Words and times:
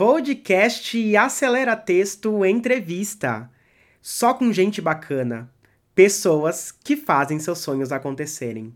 Podcast 0.00 1.14
Acelera 1.14 1.76
Texto 1.76 2.42
Entrevista. 2.42 3.50
Só 4.00 4.32
com 4.32 4.50
gente 4.50 4.80
bacana. 4.80 5.54
Pessoas 5.94 6.72
que 6.72 6.96
fazem 6.96 7.38
seus 7.38 7.58
sonhos 7.58 7.92
acontecerem. 7.92 8.74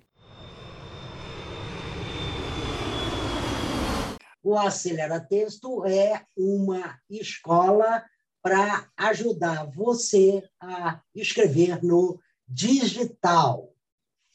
O 4.42 4.54
Acelera 4.54 5.18
Texto 5.18 5.86
é 5.86 6.26
uma 6.36 7.00
escola 7.08 8.04
para 8.42 8.86
ajudar 8.94 9.64
você 9.70 10.42
a 10.60 11.00
escrever 11.14 11.82
no 11.82 12.20
digital. 12.46 13.72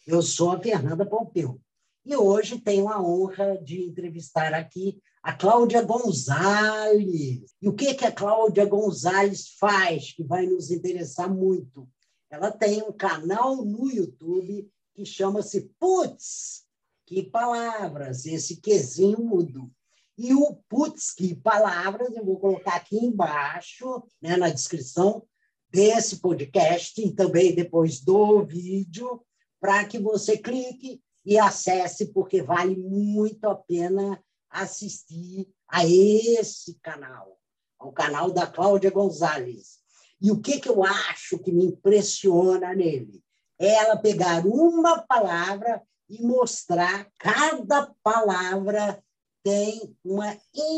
Eu 0.08 0.24
sou 0.24 0.54
a 0.54 0.60
Fernanda 0.60 1.06
Pompeu 1.06 1.62
e 2.04 2.16
hoje 2.16 2.60
tenho 2.60 2.90
a 2.90 3.00
honra 3.00 3.60
de 3.64 3.84
entrevistar 3.84 4.56
aqui 4.56 5.00
a 5.22 5.34
Cláudia 5.34 5.82
Gonzalez. 5.82 7.44
E 7.62 7.68
o 7.68 7.74
que, 7.74 7.94
que 7.94 8.06
a 8.06 8.12
Cláudia 8.12 8.66
Gonzalez 8.66 9.50
faz 9.60 10.14
que 10.14 10.24
vai 10.24 10.46
nos 10.46 10.72
interessar 10.72 11.34
muito? 11.34 11.88
Ela 12.30 12.52
tem 12.52 12.82
um 12.84 12.92
canal 12.92 13.58
no 13.66 13.90
YouTube 13.90 14.70
que 14.94 15.06
chama-se 15.06 15.72
Putz, 15.80 16.64
que 17.06 17.24
palavras, 17.24 18.26
esse 18.26 18.58
quezinho 18.58 19.20
mudo. 19.20 19.72
E 20.18 20.34
o 20.34 20.56
Putz, 20.68 21.14
que 21.14 21.36
palavras, 21.36 22.16
eu 22.16 22.26
vou 22.26 22.40
colocar 22.40 22.76
aqui 22.76 22.98
embaixo, 22.98 24.04
né, 24.22 24.38
na 24.38 24.50
descrição 24.50 25.24
desse 25.72 26.18
podcast 26.18 27.02
e 27.02 27.12
também 27.12 27.56
depois 27.56 28.02
do 28.02 28.44
vídeo, 28.44 29.22
para 29.60 29.86
que 29.86 30.00
você 30.00 30.38
clique 30.38 31.02
e 31.26 31.38
acesse, 31.38 32.08
porque 32.08 32.42
vale 32.42 32.76
muito 32.76 33.46
a 33.46 33.56
pena 33.56 34.22
assistir 34.50 35.48
a 35.68 35.86
esse 35.86 36.76
canal, 36.82 37.40
ao 37.78 37.92
canal 37.92 38.32
da 38.32 38.48
Cláudia 38.48 38.90
Gonzalez. 38.90 39.80
E 40.22 40.32
o 40.32 40.42
que, 40.42 40.60
que 40.60 40.70
eu 40.70 40.84
acho 40.84 41.40
que 41.40 41.52
me 41.52 41.66
impressiona 41.66 42.74
nele? 42.74 43.24
É 43.58 43.76
ela 43.76 43.98
pegar 43.98 44.46
uma 44.46 45.02
palavra 45.02 45.82
e 46.10 46.22
mostrar 46.22 47.10
cada 47.18 47.94
palavra 48.02 49.04
tem 49.44 49.96
uma 50.04 50.38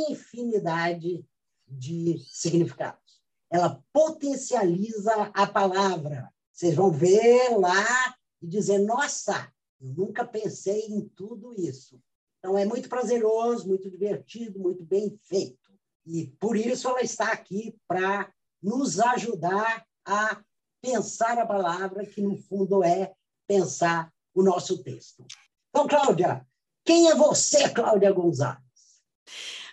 infinidade 0.10 1.26
de 1.68 2.20
significados. 2.30 3.22
Ela 3.50 3.84
potencializa 3.92 5.14
a 5.34 5.48
palavra. 5.48 6.32
Vocês 6.52 6.76
vão 6.76 6.92
ver 6.92 7.58
lá 7.58 8.16
e 8.42 8.48
dizer: 8.48 8.80
nossa, 8.80 9.52
eu 9.80 9.90
nunca 9.94 10.26
pensei 10.26 10.86
em 10.88 11.08
tudo 11.10 11.54
isso. 11.54 12.02
Então, 12.42 12.58
é 12.58 12.66
muito 12.66 12.90
prazeroso, 12.90 13.68
muito 13.68 13.88
divertido, 13.88 14.60
muito 14.60 14.84
bem 14.84 15.16
feito. 15.26 15.72
E 16.08 16.26
por 16.40 16.58
isso 16.58 16.90
ela 16.90 17.02
está 17.02 17.32
aqui 17.32 17.76
para 17.88 18.34
nos 18.62 19.00
ajudar 19.00 19.86
a 20.04 20.44
pensar 20.82 21.38
a 21.38 21.46
palavra, 21.46 22.04
que 22.04 22.20
no 22.20 22.36
fundo 22.36 22.84
é 22.84 23.14
pensar 23.48 24.12
o 24.34 24.42
nosso 24.42 24.82
texto. 24.82 25.24
Então, 25.70 25.88
Cláudia, 25.88 26.44
quem 26.84 27.12
é 27.12 27.16
você, 27.16 27.70
Cláudia 27.70 28.12
Gonzalez? 28.12 28.60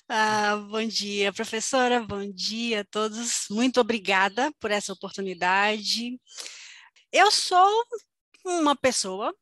Ah, 0.07 0.57
bom 0.57 0.87
dia, 0.87 1.33
professora, 1.33 2.03
bom 2.03 2.31
dia 2.31 2.83
a 2.83 2.85
todos. 2.85 3.47
Muito 3.51 3.81
obrigada 3.81 4.53
por 4.61 4.71
essa 4.71 4.93
oportunidade. 4.93 6.21
Eu 7.11 7.31
sou 7.31 7.83
uma 8.45 8.77
pessoa 8.77 9.35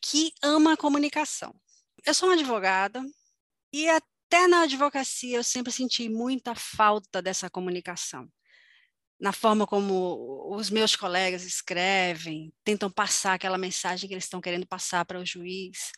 que 0.00 0.32
ama 0.42 0.72
a 0.72 0.76
comunicação 0.76 1.54
eu 2.06 2.14
sou 2.14 2.28
uma 2.28 2.34
advogada 2.34 3.02
e 3.72 3.88
até 3.88 4.46
na 4.46 4.62
advocacia 4.62 5.36
eu 5.36 5.44
sempre 5.44 5.72
senti 5.72 6.08
muita 6.08 6.54
falta 6.54 7.22
dessa 7.22 7.50
comunicação. 7.50 8.28
Na 9.18 9.32
forma 9.32 9.66
como 9.66 10.54
os 10.54 10.70
meus 10.70 10.96
colegas 10.96 11.44
escrevem, 11.44 12.52
tentam 12.64 12.90
passar 12.90 13.34
aquela 13.34 13.56
mensagem 13.56 14.08
que 14.08 14.14
eles 14.14 14.24
estão 14.24 14.40
querendo 14.40 14.66
passar 14.66 15.04
para 15.04 15.20
o 15.20 15.26
juiz. 15.26 15.92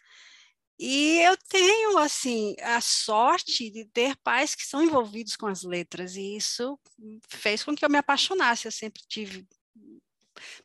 E 0.78 1.20
eu 1.20 1.36
tenho, 1.48 1.96
assim, 1.98 2.54
a 2.60 2.80
sorte 2.82 3.70
de 3.70 3.86
ter 3.86 4.14
pais 4.16 4.54
que 4.54 4.62
são 4.62 4.82
envolvidos 4.82 5.34
com 5.34 5.46
as 5.46 5.62
letras, 5.62 6.16
e 6.16 6.36
isso 6.36 6.78
fez 7.30 7.64
com 7.64 7.74
que 7.74 7.84
eu 7.84 7.88
me 7.88 7.96
apaixonasse. 7.96 8.66
Eu 8.66 8.72
sempre 8.72 9.02
tive 9.08 9.46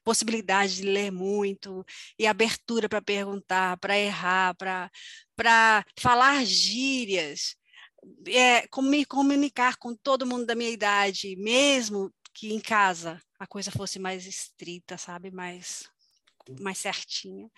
possibilidade 0.03 0.77
de 0.77 0.83
ler 0.83 1.11
muito 1.11 1.85
e 2.17 2.27
abertura 2.27 2.87
para 2.89 3.01
perguntar, 3.01 3.77
para 3.77 3.97
errar, 3.97 4.55
para 4.55 5.85
falar 5.99 6.45
gírias, 6.45 7.55
é, 8.27 8.67
me 8.81 9.05
comunicar 9.05 9.77
com 9.77 9.95
todo 9.95 10.25
mundo 10.25 10.45
da 10.45 10.55
minha 10.55 10.69
idade, 10.69 11.35
mesmo 11.37 12.13
que 12.33 12.53
em 12.53 12.59
casa 12.59 13.21
a 13.39 13.45
coisa 13.45 13.71
fosse 13.71 13.99
mais 13.99 14.25
estrita, 14.25 14.97
sabe, 14.97 15.31
mais 15.31 15.89
mais 16.59 16.79
certinha. 16.79 17.49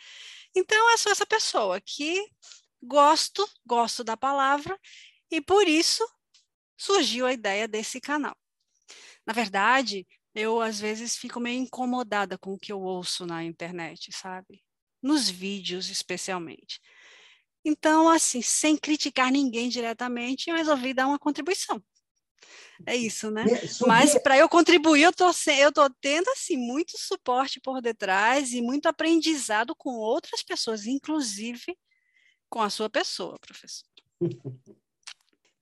Então 0.55 0.91
eu 0.91 0.97
sou 0.97 1.11
essa 1.11 1.25
pessoa 1.25 1.79
que 1.79 2.27
gosto, 2.81 3.47
gosto 3.65 4.03
da 4.03 4.17
palavra 4.17 4.77
e 5.31 5.41
por 5.41 5.67
isso 5.67 6.05
surgiu 6.77 7.25
a 7.25 7.33
ideia 7.33 7.67
desse 7.67 8.01
canal. 8.01 8.35
Na 9.25 9.33
verdade, 9.33 10.05
eu 10.33 10.61
às 10.61 10.79
vezes 10.79 11.15
fico 11.15 11.39
meio 11.39 11.61
incomodada 11.61 12.37
com 12.37 12.53
o 12.53 12.59
que 12.59 12.71
eu 12.71 12.81
ouço 12.81 13.25
na 13.25 13.43
internet, 13.43 14.11
sabe? 14.11 14.61
Nos 15.01 15.29
vídeos, 15.29 15.89
especialmente. 15.89 16.79
Então, 17.65 18.09
assim, 18.09 18.41
sem 18.41 18.75
criticar 18.75 19.31
ninguém 19.31 19.69
diretamente, 19.69 20.49
eu 20.49 20.55
resolvi 20.55 20.93
dar 20.93 21.07
uma 21.07 21.19
contribuição. 21.19 21.81
É 22.85 22.95
isso, 22.95 23.31
né? 23.31 23.45
Mas 23.87 24.17
para 24.21 24.37
eu 24.37 24.49
contribuir, 24.49 25.03
eu 25.03 25.13
tô, 25.13 25.31
eu 25.57 25.71
tô 25.71 25.89
tendo 26.01 26.29
assim 26.31 26.57
muito 26.57 26.97
suporte 26.97 27.61
por 27.61 27.81
detrás 27.81 28.51
e 28.51 28.61
muito 28.61 28.87
aprendizado 28.87 29.73
com 29.75 29.91
outras 29.91 30.43
pessoas, 30.43 30.85
inclusive 30.85 31.77
com 32.49 32.61
a 32.61 32.69
sua 32.69 32.89
pessoa, 32.89 33.37
professor. 33.39 33.85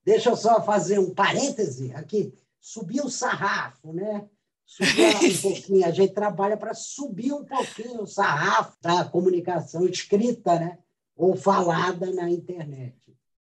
Deixa 0.04 0.30
eu 0.30 0.36
só 0.36 0.64
fazer 0.64 0.98
um 0.98 1.14
parêntese 1.14 1.92
aqui. 1.92 2.34
Subiu 2.60 3.04
o 3.04 3.10
sarrafo, 3.10 3.92
né? 3.92 4.28
Subir 4.72 5.16
um 5.16 5.40
pouquinho. 5.42 5.86
A 5.86 5.90
gente 5.90 6.14
trabalha 6.14 6.56
para 6.56 6.74
subir 6.74 7.32
um 7.32 7.44
pouquinho 7.44 8.02
o 8.02 8.06
sarrafo 8.06 8.76
da 8.80 9.04
comunicação 9.04 9.86
escrita, 9.86 10.58
né? 10.58 10.78
Ou 11.14 11.36
falada 11.36 12.10
na 12.12 12.30
internet. 12.30 12.96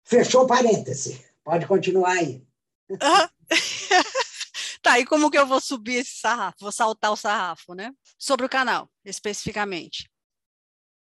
Fechou 0.05 0.47
parêntese. 0.47 1.23
Pode 1.45 1.67
continuar 1.67 2.13
aí. 2.13 2.43
tá, 4.83 4.99
e 4.99 5.05
como 5.05 5.31
que 5.31 5.39
eu 5.39 5.47
vou 5.47 5.61
subir 5.61 5.97
esse 5.97 6.19
sarrafo? 6.19 6.57
Vou 6.61 6.73
saltar 6.73 7.13
o 7.13 7.17
sarrafo, 7.17 7.75
né? 7.75 7.93
Sobre 8.19 8.47
o 8.47 8.49
canal, 8.49 8.91
especificamente. 9.05 10.11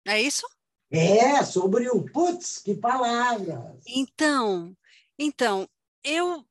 É 0.06 0.20
isso? 0.20 0.47
É, 0.91 1.42
sobre 1.44 1.88
o 1.88 2.04
putz, 2.04 2.58
que 2.58 2.75
palavras. 2.75 3.82
Então, 3.87 4.76
então, 5.19 5.69
eu 6.04 6.44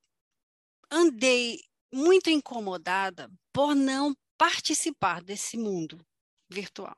andei 0.90 1.60
muito 1.92 2.30
incomodada 2.30 3.30
por 3.54 3.76
não 3.76 4.16
participar 4.38 5.22
desse 5.22 5.58
mundo 5.58 6.00
virtual, 6.50 6.96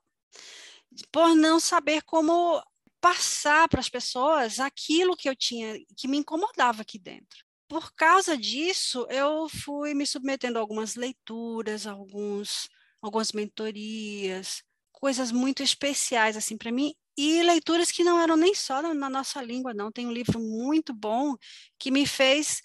por 1.12 1.36
não 1.36 1.60
saber 1.60 2.04
como 2.04 2.64
passar 3.00 3.68
para 3.68 3.80
as 3.80 3.90
pessoas 3.90 4.60
aquilo 4.60 5.18
que 5.18 5.28
eu 5.28 5.36
tinha, 5.36 5.76
que 5.98 6.08
me 6.08 6.18
incomodava 6.18 6.84
aqui 6.84 7.00
dentro. 7.00 7.44
Por 7.68 7.94
causa 7.94 8.38
disso, 8.38 9.08
eu 9.10 9.48
fui 9.50 9.94
me 9.94 10.06
submetendo 10.06 10.58
a 10.58 10.62
algumas 10.62 10.96
leituras, 10.96 11.88
alguns, 11.88 12.70
algumas 13.02 13.32
mentorias, 13.32 14.62
coisas 14.92 15.32
muito 15.32 15.64
especiais 15.64 16.38
assim 16.38 16.58
para 16.58 16.72
mim 16.72 16.94
e 17.18 17.42
leituras 17.44 17.92
que 17.92 18.04
não 18.04 18.20
eram 18.20 18.38
nem 18.38 18.54
só 18.56 18.82
na, 18.82 19.10
nossa 19.10 19.42
língua, 19.42 19.74
não. 19.74 19.92
Tem 19.92 20.08
um 20.08 20.12
livro 20.12 20.40
muito 20.40 20.94
bom 20.94 21.36
que 21.78 21.92
me 21.92 22.06
fez 22.06 22.62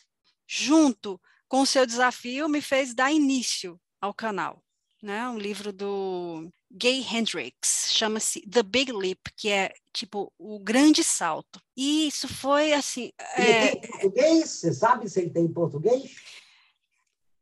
junto 0.46 1.20
com 1.48 1.62
o 1.62 1.66
seu 1.66 1.86
desafio, 1.86 2.48
me 2.48 2.60
fez 2.60 2.94
dar 2.94 3.12
início 3.12 3.80
ao 4.00 4.12
canal. 4.12 4.62
Né? 5.02 5.28
Um 5.28 5.38
livro 5.38 5.72
do 5.72 6.50
Gay 6.70 7.04
Hendricks, 7.10 7.92
chama-se 7.92 8.40
The 8.40 8.62
Big 8.62 8.92
Leap, 8.92 9.20
que 9.36 9.48
é 9.48 9.72
tipo 9.92 10.32
o 10.38 10.58
grande 10.58 11.04
salto. 11.04 11.60
E 11.76 12.08
isso 12.08 12.28
foi 12.28 12.72
assim. 12.72 13.10
Ele 13.36 13.48
é... 13.48 13.76
tem 13.76 13.90
português? 13.90 14.50
Você 14.50 14.72
sabe 14.72 15.08
se 15.08 15.20
ele 15.20 15.30
tem 15.30 15.48
português? 15.48 16.16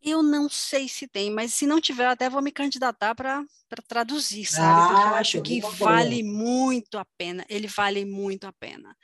Eu 0.02 0.22
não 0.22 0.50
sei 0.50 0.86
se 0.86 1.08
tem, 1.08 1.30
mas 1.30 1.54
se 1.54 1.66
não 1.66 1.80
tiver, 1.80 2.06
até 2.06 2.28
vou 2.28 2.42
me 2.42 2.52
candidatar 2.52 3.14
para 3.14 3.42
traduzir, 3.88 4.44
sabe? 4.44 4.66
Ah, 4.66 4.86
Porque 4.86 5.08
eu 5.08 5.14
acho 5.14 5.42
que 5.42 5.60
vale 5.78 6.22
muito 6.22 6.98
a 6.98 7.06
pena. 7.16 7.42
Ele 7.48 7.66
vale 7.66 8.04
muito 8.04 8.46
a 8.46 8.52
pena. 8.52 8.94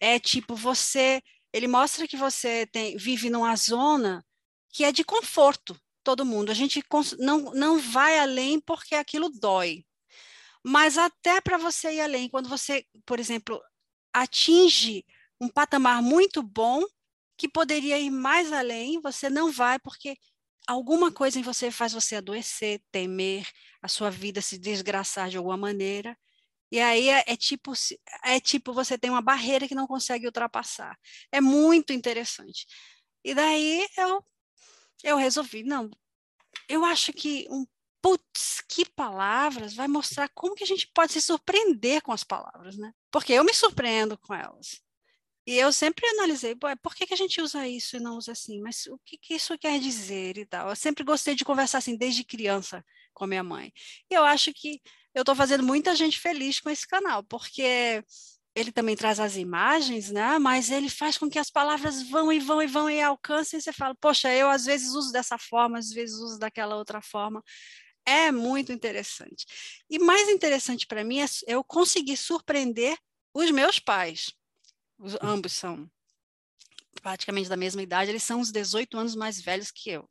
É 0.00 0.20
tipo, 0.20 0.54
você. 0.54 1.20
Ele 1.52 1.66
mostra 1.66 2.06
que 2.06 2.16
você 2.16 2.66
tem, 2.66 2.96
vive 2.96 3.30
numa 3.30 3.54
zona 3.56 4.24
que 4.74 4.82
é 4.82 4.90
de 4.90 5.04
conforto, 5.04 5.80
todo 6.02 6.26
mundo. 6.26 6.50
A 6.50 6.54
gente 6.54 6.82
não, 7.20 7.52
não 7.52 7.78
vai 7.78 8.18
além 8.18 8.60
porque 8.60 8.96
aquilo 8.96 9.30
dói. 9.30 9.86
Mas 10.64 10.98
até 10.98 11.40
para 11.40 11.56
você 11.56 11.94
ir 11.94 12.00
além, 12.00 12.28
quando 12.28 12.48
você, 12.48 12.84
por 13.06 13.20
exemplo, 13.20 13.62
atinge 14.12 15.06
um 15.40 15.48
patamar 15.48 16.02
muito 16.02 16.42
bom, 16.42 16.82
que 17.36 17.48
poderia 17.48 17.98
ir 18.00 18.10
mais 18.10 18.52
além, 18.52 19.00
você 19.00 19.30
não 19.30 19.52
vai 19.52 19.78
porque 19.78 20.16
alguma 20.66 21.12
coisa 21.12 21.38
em 21.38 21.42
você 21.42 21.70
faz 21.70 21.92
você 21.92 22.16
adoecer, 22.16 22.82
temer, 22.90 23.46
a 23.80 23.86
sua 23.86 24.10
vida 24.10 24.42
se 24.42 24.58
desgraçar 24.58 25.30
de 25.30 25.36
alguma 25.36 25.56
maneira. 25.56 26.18
E 26.72 26.80
aí 26.80 27.10
é, 27.10 27.24
é, 27.28 27.36
tipo 27.36 27.72
é 28.24 28.40
tipo 28.40 28.72
você 28.72 28.98
tem 28.98 29.10
uma 29.10 29.22
barreira 29.22 29.68
que 29.68 29.74
não 29.74 29.86
consegue 29.86 30.26
ultrapassar. 30.26 30.98
É 31.30 31.40
muito 31.40 31.92
interessante. 31.92 32.66
E 33.24 33.34
daí 33.34 33.86
eu 33.96 34.24
eu 35.02 35.16
resolvi, 35.16 35.62
não, 35.62 35.90
eu 36.68 36.84
acho 36.84 37.12
que 37.12 37.46
um 37.50 37.66
putz, 38.04 38.62
que 38.68 38.84
palavras 38.84 39.74
vai 39.74 39.88
mostrar 39.88 40.28
como 40.34 40.54
que 40.54 40.62
a 40.62 40.66
gente 40.66 40.90
pode 40.94 41.12
se 41.12 41.22
surpreender 41.22 42.02
com 42.02 42.12
as 42.12 42.22
palavras, 42.22 42.76
né? 42.76 42.92
Porque 43.10 43.32
eu 43.32 43.42
me 43.42 43.54
surpreendo 43.54 44.18
com 44.18 44.34
elas. 44.34 44.82
E 45.46 45.56
eu 45.56 45.72
sempre 45.72 46.06
analisei, 46.08 46.54
por 46.82 46.94
que, 46.94 47.06
que 47.06 47.14
a 47.14 47.16
gente 47.16 47.40
usa 47.40 47.66
isso 47.66 47.96
e 47.96 48.00
não 48.00 48.16
usa 48.16 48.32
assim? 48.32 48.60
Mas 48.60 48.86
o 48.86 48.98
que, 49.04 49.16
que 49.18 49.34
isso 49.34 49.56
quer 49.58 49.78
dizer 49.78 50.36
e 50.38 50.46
tal? 50.46 50.68
Eu 50.68 50.76
sempre 50.76 51.02
gostei 51.04 51.34
de 51.34 51.44
conversar 51.44 51.78
assim 51.78 51.96
desde 51.96 52.24
criança 52.24 52.84
com 53.14 53.24
a 53.24 53.26
minha 53.26 53.42
mãe. 53.42 53.72
E 54.10 54.14
eu 54.14 54.24
acho 54.24 54.52
que 54.52 54.82
eu 55.14 55.22
estou 55.22 55.34
fazendo 55.34 55.62
muita 55.62 55.94
gente 55.94 56.18
feliz 56.18 56.60
com 56.60 56.68
esse 56.70 56.86
canal, 56.86 57.22
porque 57.24 58.02
ele 58.54 58.70
também 58.70 58.94
traz 58.94 59.18
as 59.18 59.36
imagens, 59.36 60.10
né? 60.10 60.38
Mas 60.38 60.70
ele 60.70 60.88
faz 60.88 61.18
com 61.18 61.28
que 61.28 61.38
as 61.38 61.50
palavras 61.50 62.02
vão 62.02 62.32
e 62.32 62.38
vão 62.38 62.62
e 62.62 62.66
vão 62.66 62.88
e 62.88 63.02
alcancem. 63.02 63.58
E 63.58 63.62
você 63.62 63.72
fala, 63.72 63.94
poxa, 63.96 64.32
eu 64.32 64.48
às 64.48 64.64
vezes 64.64 64.90
uso 64.90 65.12
dessa 65.12 65.36
forma, 65.36 65.78
às 65.78 65.90
vezes 65.90 66.16
uso 66.16 66.38
daquela 66.38 66.76
outra 66.76 67.02
forma. 67.02 67.42
É 68.06 68.30
muito 68.30 68.70
interessante. 68.70 69.46
E 69.90 69.98
mais 69.98 70.28
interessante 70.28 70.86
para 70.86 71.02
mim 71.02 71.20
é 71.20 71.26
eu 71.48 71.64
conseguir 71.64 72.16
surpreender 72.16 72.96
os 73.32 73.50
meus 73.50 73.80
pais. 73.80 74.32
Os, 74.98 75.16
ambos 75.20 75.52
são 75.52 75.90
praticamente 77.02 77.48
da 77.48 77.56
mesma 77.56 77.82
idade, 77.82 78.10
eles 78.10 78.22
são 78.22 78.40
uns 78.40 78.52
18 78.52 78.96
anos 78.96 79.16
mais 79.16 79.40
velhos 79.40 79.70
que 79.72 79.90
eu. 79.90 80.08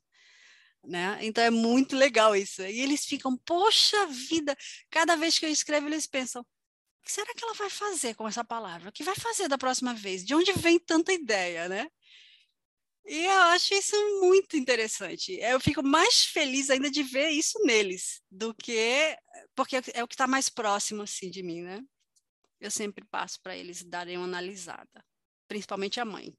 Né? 0.83 1.17
Então 1.21 1.41
é 1.41 1.49
muito 1.49 1.95
legal 1.95 2.35
isso. 2.35 2.61
E 2.61 2.81
eles 2.81 3.05
ficam, 3.05 3.37
poxa 3.37 4.05
vida, 4.07 4.55
cada 4.89 5.15
vez 5.15 5.39
que 5.39 5.45
eu 5.45 5.49
escrevo, 5.49 5.87
eles 5.87 6.05
pensam: 6.05 6.45
que 7.03 7.11
será 7.11 7.33
que 7.33 7.43
ela 7.43 7.53
vai 7.53 7.69
fazer 7.69 8.15
com 8.15 8.27
essa 8.27 8.43
palavra? 8.43 8.89
O 8.89 8.91
que 8.91 9.03
vai 9.03 9.15
fazer 9.15 9.47
da 9.47 9.57
próxima 9.57 9.93
vez? 9.93 10.23
De 10.23 10.33
onde 10.33 10.53
vem 10.53 10.79
tanta 10.79 11.13
ideia, 11.13 11.67
né? 11.67 11.87
E 13.05 13.25
eu 13.25 13.41
acho 13.49 13.73
isso 13.73 13.95
muito 14.21 14.55
interessante. 14.55 15.33
Eu 15.33 15.59
fico 15.59 15.83
mais 15.83 16.25
feliz 16.25 16.69
ainda 16.69 16.89
de 16.89 17.03
ver 17.03 17.29
isso 17.29 17.59
neles 17.65 18.21
do 18.31 18.53
que 18.53 19.17
porque 19.55 19.81
é 19.93 20.03
o 20.03 20.07
que 20.07 20.13
está 20.13 20.25
mais 20.25 20.49
próximo 20.49 21.03
assim 21.03 21.29
de 21.29 21.43
mim, 21.43 21.61
né? 21.61 21.83
Eu 22.61 22.71
sempre 22.71 23.05
passo 23.05 23.41
para 23.41 23.57
eles 23.57 23.83
darem 23.83 24.17
uma 24.17 24.25
analisada, 24.25 25.03
principalmente 25.49 25.99
a 25.99 26.05
mãe, 26.05 26.33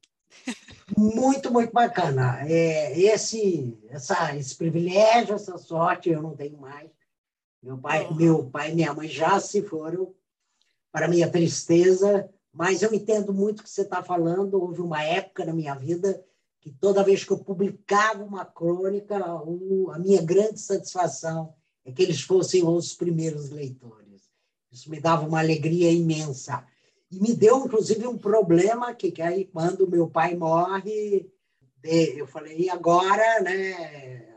muito, 0.97 1.51
muito 1.51 1.71
bacana. 1.71 2.39
É, 2.47 2.97
esse, 2.99 3.77
essa, 3.89 4.35
esse 4.35 4.55
privilégio, 4.55 5.35
essa 5.35 5.57
sorte 5.57 6.09
eu 6.09 6.21
não 6.21 6.35
tenho 6.35 6.57
mais. 6.57 6.89
Meu 7.61 7.77
pai, 7.77 8.05
uhum. 8.05 8.15
meu 8.15 8.49
pai 8.49 8.71
e 8.71 8.75
minha 8.75 8.93
mãe 8.93 9.07
já 9.07 9.39
se 9.39 9.63
foram, 9.63 10.13
para 10.95 11.09
minha 11.09 11.29
tristeza, 11.29 12.29
mas 12.53 12.81
eu 12.81 12.93
entendo 12.93 13.33
muito 13.33 13.59
o 13.59 13.63
que 13.63 13.69
você 13.69 13.81
está 13.81 14.01
falando. 14.01 14.53
Houve 14.53 14.79
uma 14.79 15.03
época 15.03 15.43
na 15.43 15.51
minha 15.51 15.75
vida 15.75 16.23
que 16.61 16.71
toda 16.71 17.03
vez 17.03 17.25
que 17.25 17.31
eu 17.31 17.37
publicava 17.37 18.23
uma 18.23 18.45
crônica, 18.45 19.17
a 19.17 19.99
minha 19.99 20.21
grande 20.21 20.57
satisfação 20.61 21.53
é 21.83 21.91
que 21.91 22.01
eles 22.01 22.21
fossem 22.21 22.65
os 22.65 22.93
primeiros 22.93 23.49
leitores. 23.49 24.21
Isso 24.71 24.89
me 24.89 25.01
dava 25.01 25.27
uma 25.27 25.39
alegria 25.39 25.91
imensa. 25.91 26.65
E 27.11 27.19
me 27.19 27.33
deu, 27.33 27.65
inclusive, 27.65 28.07
um 28.07 28.17
problema 28.17 28.93
que, 28.95 29.11
que 29.11 29.21
aí, 29.21 29.43
quando 29.43 29.91
meu 29.91 30.07
pai 30.07 30.33
morre, 30.33 31.29
eu 31.83 32.25
falei, 32.25 32.57
e 32.57 32.69
agora, 32.69 33.41
né? 33.41 34.29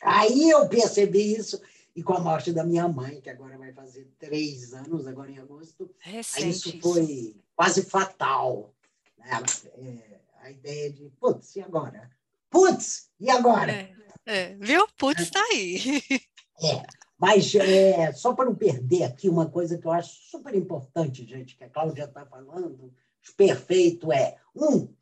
Aí 0.00 0.48
eu 0.48 0.68
percebi 0.68 1.34
isso, 1.34 1.60
e 1.94 2.02
com 2.02 2.14
a 2.14 2.20
morte 2.20 2.52
da 2.52 2.64
minha 2.64 2.86
mãe, 2.86 3.20
que 3.20 3.30
agora 3.30 3.58
vai 3.58 3.72
fazer 3.72 4.08
três 4.18 4.72
anos, 4.72 5.06
agora 5.06 5.30
em 5.30 5.38
agosto, 5.38 5.90
Recente. 5.98 6.48
isso 6.48 6.80
foi 6.80 7.36
quase 7.56 7.82
fatal. 7.82 8.74
Né? 9.16 9.42
É, 9.76 10.20
a 10.40 10.50
ideia 10.50 10.92
de, 10.92 11.10
putz, 11.20 11.56
e 11.56 11.60
agora? 11.60 12.10
Putz, 12.50 13.10
e 13.18 13.30
agora? 13.30 13.72
É, 13.72 13.94
é. 14.26 14.54
Viu? 14.56 14.86
Putz, 14.96 15.22
está 15.22 15.40
aí. 15.52 16.02
É. 16.60 16.82
Mas 17.16 17.54
é, 17.54 18.12
só 18.12 18.34
para 18.34 18.46
não 18.46 18.54
perder 18.54 19.04
aqui 19.04 19.28
uma 19.28 19.48
coisa 19.48 19.78
que 19.78 19.86
eu 19.86 19.92
acho 19.92 20.12
super 20.28 20.52
importante, 20.56 21.24
gente, 21.24 21.56
que 21.56 21.62
a 21.62 21.68
Cláudia 21.68 22.02
está 22.04 22.26
falando, 22.26 22.92
perfeito 23.36 24.12
é, 24.12 24.36
um, 24.54 24.92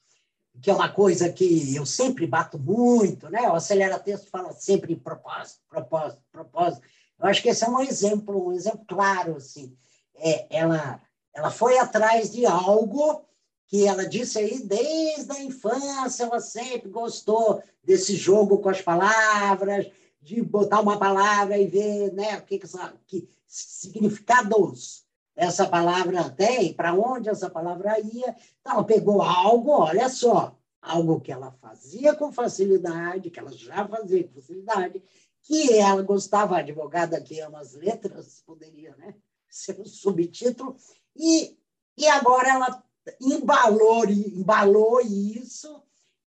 que 0.61 0.71
é 0.71 0.75
uma 0.75 0.89
coisa 0.89 1.33
que 1.33 1.75
eu 1.75 1.87
sempre 1.87 2.27
bato 2.27 2.59
muito, 2.59 3.29
né? 3.29 3.43
O 3.49 3.55
Acelera 3.55 3.99
Texto 3.99 4.29
fala 4.29 4.53
sempre 4.53 4.93
em 4.93 4.99
propósito, 4.99 5.61
propósito, 5.69 6.23
propósito. 6.33 6.83
Eu 7.19 7.27
acho 7.27 7.43
que 7.43 7.49
esse 7.49 7.65
é 7.65 7.69
um 7.69 7.81
exemplo, 7.81 8.49
um 8.49 8.53
exemplo 8.53 8.85
claro, 8.87 9.37
assim. 9.37 9.77
É, 10.17 10.47
ela, 10.51 11.01
ela 11.35 11.51
foi 11.51 11.79
atrás 11.79 12.31
de 12.31 12.47
algo 12.47 13.25
que 13.67 13.87
ela 13.87 14.09
disse 14.09 14.39
aí 14.39 14.61
desde 14.61 15.31
a 15.33 15.43
infância, 15.43 16.25
ela 16.25 16.41
sempre 16.41 16.89
gostou 16.89 17.63
desse 17.83 18.15
jogo 18.15 18.59
com 18.59 18.69
as 18.69 18.81
palavras, 18.81 19.87
de 20.23 20.43
botar 20.43 20.81
uma 20.81 20.99
palavra 20.99 21.57
e 21.59 21.67
ver 21.67 22.13
né, 22.13 22.39
o 22.39 22.43
que, 22.43 22.59
que, 22.59 22.69
que 23.07 23.29
significados 23.47 25.06
essa 25.37 25.69
palavra 25.69 26.31
tem, 26.31 26.73
para 26.73 26.95
onde 26.95 27.29
essa 27.29 27.51
palavra 27.51 28.01
ia. 28.01 28.35
Então, 28.61 28.73
ela 28.73 28.85
pegou 28.85 29.21
algo, 29.23 29.71
olha 29.71 30.09
só, 30.09 30.57
algo 30.81 31.21
que 31.21 31.31
ela 31.31 31.53
fazia 31.61 32.15
com 32.15 32.33
facilidade, 32.33 33.31
que 33.31 33.39
ela 33.39 33.53
já 33.53 33.87
fazia 33.87 34.25
com 34.25 34.41
facilidade, 34.41 35.03
que 35.43 35.75
ela 35.75 36.03
gostava, 36.03 36.57
a 36.57 36.61
advogada 36.61 37.21
que 37.21 37.39
ama 37.41 37.61
as 37.61 37.75
letras, 37.75 38.43
poderia 38.47 38.97
né, 38.97 39.15
ser 39.49 39.79
um 39.79 39.85
subtítulo, 39.85 40.77
e, 41.15 41.57
e 41.97 42.07
agora 42.09 42.49
ela 42.49 42.85
embalou, 43.21 44.05
embalou 44.07 45.01
isso 45.03 45.83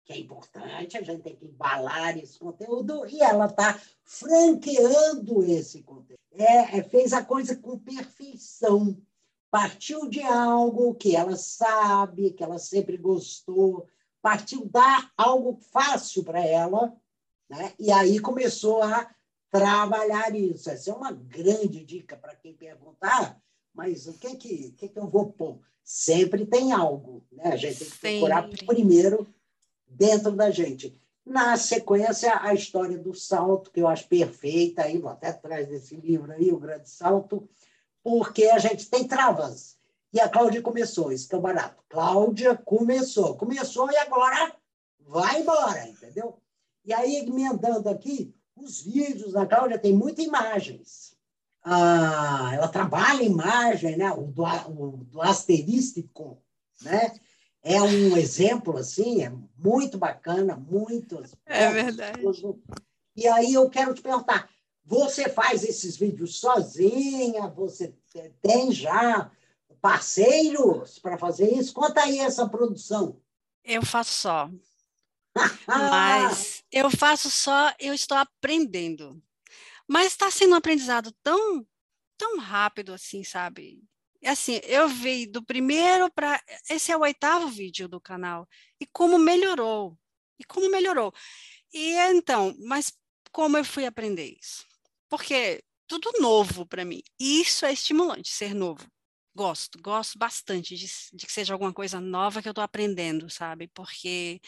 que 0.10 0.14
é 0.14 0.18
importante, 0.18 0.98
a 0.98 1.04
gente 1.04 1.22
tem 1.22 1.36
que 1.36 1.46
embalar 1.46 2.18
esse 2.18 2.40
conteúdo, 2.40 3.06
e 3.06 3.22
ela 3.22 3.46
está 3.46 3.80
franqueando 4.04 5.44
esse 5.44 5.84
conteúdo. 5.84 6.20
É, 6.32 6.80
é, 6.80 6.84
fez 6.84 7.14
a 7.14 7.24
coisa 7.24 7.56
com 7.56 7.78
perfeição. 7.78 9.00
Partiu 9.52 10.10
de 10.10 10.22
algo 10.24 10.96
que 10.96 11.16
ela 11.16 11.36
sabe, 11.36 12.32
que 12.32 12.44
ela 12.44 12.58
sempre 12.58 12.98
gostou, 12.98 13.88
partiu 14.20 14.66
dar 14.66 15.12
algo 15.16 15.60
fácil 15.72 16.24
para 16.24 16.44
ela, 16.44 16.96
né? 17.48 17.74
e 17.78 17.92
aí 17.92 18.20
começou 18.20 18.82
a 18.82 19.08
trabalhar 19.52 20.36
isso. 20.36 20.72
Essa 20.72 20.90
é 20.90 20.94
uma 20.94 21.12
grande 21.12 21.86
dica 21.86 22.18
para 22.18 22.36
quem 22.36 22.56
perguntar, 22.56 23.40
mas 23.74 24.08
o 24.08 24.14
que, 24.14 24.36
que, 24.36 24.72
que, 24.72 24.90
que 24.90 25.00
eu 25.00 25.08
vou 25.08 25.32
pôr? 25.32 25.60
Sempre 25.84 26.46
tem 26.48 26.72
algo. 26.72 27.24
Né? 27.32 27.44
A 27.46 27.56
gente 27.56 27.86
tem 27.86 27.90
que 27.90 28.20
procurar 28.20 28.50
primeiro 28.66 29.28
dentro 30.00 30.32
da 30.32 30.50
gente. 30.50 30.98
Na 31.26 31.58
sequência, 31.58 32.40
a 32.42 32.54
história 32.54 32.98
do 32.98 33.14
salto, 33.14 33.70
que 33.70 33.82
eu 33.82 33.88
acho 33.88 34.08
perfeita, 34.08 34.84
aí 34.84 34.98
vou 34.98 35.12
até 35.12 35.28
atrás 35.28 35.68
desse 35.68 35.96
livro 35.98 36.32
aí, 36.32 36.52
O 36.52 36.58
Grande 36.58 36.90
Salto, 36.90 37.48
porque 38.02 38.46
a 38.46 38.58
gente 38.58 38.90
tem 38.90 39.06
travas. 39.06 39.78
E 40.12 40.20
a 40.20 40.30
Cláudia 40.30 40.62
começou, 40.62 41.12
isso 41.12 41.28
que 41.28 41.36
é 41.36 41.40
barato. 41.40 41.84
Cláudia 41.90 42.56
começou, 42.56 43.36
começou 43.36 43.92
e 43.92 43.98
agora 43.98 44.56
vai 45.02 45.42
embora, 45.42 45.88
entendeu? 45.88 46.42
E 46.84 46.94
aí, 46.94 47.18
emendando 47.18 47.90
aqui, 47.90 48.34
os 48.56 48.82
vídeos 48.82 49.34
da 49.34 49.46
Cláudia 49.46 49.78
tem 49.78 49.94
muitas 49.94 50.26
imagens. 50.26 51.16
Ah, 51.62 52.52
ela 52.54 52.70
trabalha 52.70 53.22
imagem, 53.22 53.98
né? 53.98 54.10
o, 54.12 54.24
do, 54.24 54.44
o 54.44 54.98
do 55.04 55.22
asterístico, 55.22 56.42
né? 56.82 57.12
É 57.70 57.80
um 57.84 58.18
exemplo 58.18 58.78
assim, 58.78 59.24
é 59.24 59.32
muito 59.56 59.96
bacana, 59.96 60.56
muito. 60.56 61.24
É 61.46 61.70
verdade. 61.72 62.20
E 63.16 63.28
aí 63.28 63.54
eu 63.54 63.70
quero 63.70 63.94
te 63.94 64.02
perguntar, 64.02 64.50
você 64.84 65.30
faz 65.30 65.64
esses 65.64 65.96
vídeos 65.96 66.40
sozinha? 66.40 67.48
Você 67.50 67.94
tem 68.42 68.72
já 68.72 69.30
parceiros 69.80 70.98
para 70.98 71.16
fazer 71.16 71.54
isso? 71.54 71.72
Conta 71.72 72.02
aí 72.02 72.18
essa 72.18 72.50
produção. 72.50 73.22
Eu 73.64 73.86
faço 73.86 74.14
só. 74.14 74.50
Mas 75.68 76.64
eu 76.72 76.90
faço 76.90 77.30
só, 77.30 77.72
eu 77.80 77.94
estou 77.94 78.18
aprendendo. 78.18 79.22
Mas 79.88 80.08
está 80.08 80.32
sendo 80.32 80.54
um 80.54 80.58
aprendizado 80.58 81.12
tão, 81.22 81.64
tão 82.18 82.40
rápido 82.40 82.94
assim, 82.94 83.24
sabe? 83.24 83.80
Assim, 84.28 84.60
eu 84.64 84.88
vi 84.90 85.26
do 85.26 85.44
primeiro 85.44 86.12
para. 86.12 86.42
Esse 86.70 86.92
é 86.92 86.98
o 86.98 87.02
oitavo 87.02 87.48
vídeo 87.48 87.88
do 87.88 88.02
canal. 88.02 88.48
E 88.80 88.86
como 88.88 89.18
melhorou. 89.18 89.98
E 90.40 90.44
como 90.44 90.70
melhorou. 90.70 91.14
E 91.74 91.94
então, 92.12 92.56
mas 92.60 92.94
como 93.32 93.58
eu 93.58 93.66
fui 93.66 93.86
aprender 93.86 94.36
isso? 94.40 94.66
Porque 95.10 95.64
tudo 95.88 96.22
novo 96.22 96.66
para 96.66 96.86
mim. 96.86 97.02
Isso 97.20 97.66
é 97.66 97.74
estimulante, 97.74 98.30
ser 98.30 98.54
novo. 98.54 98.86
Gosto, 99.36 99.80
gosto 99.82 100.18
bastante 100.18 100.76
de, 100.76 100.88
de 101.14 101.26
que 101.26 101.32
seja 101.32 101.54
alguma 101.54 101.74
coisa 101.74 102.00
nova 102.02 102.42
que 102.42 102.48
eu 102.48 102.52
estou 102.52 102.64
aprendendo, 102.64 103.30
sabe? 103.30 103.68
Porque 103.70 104.42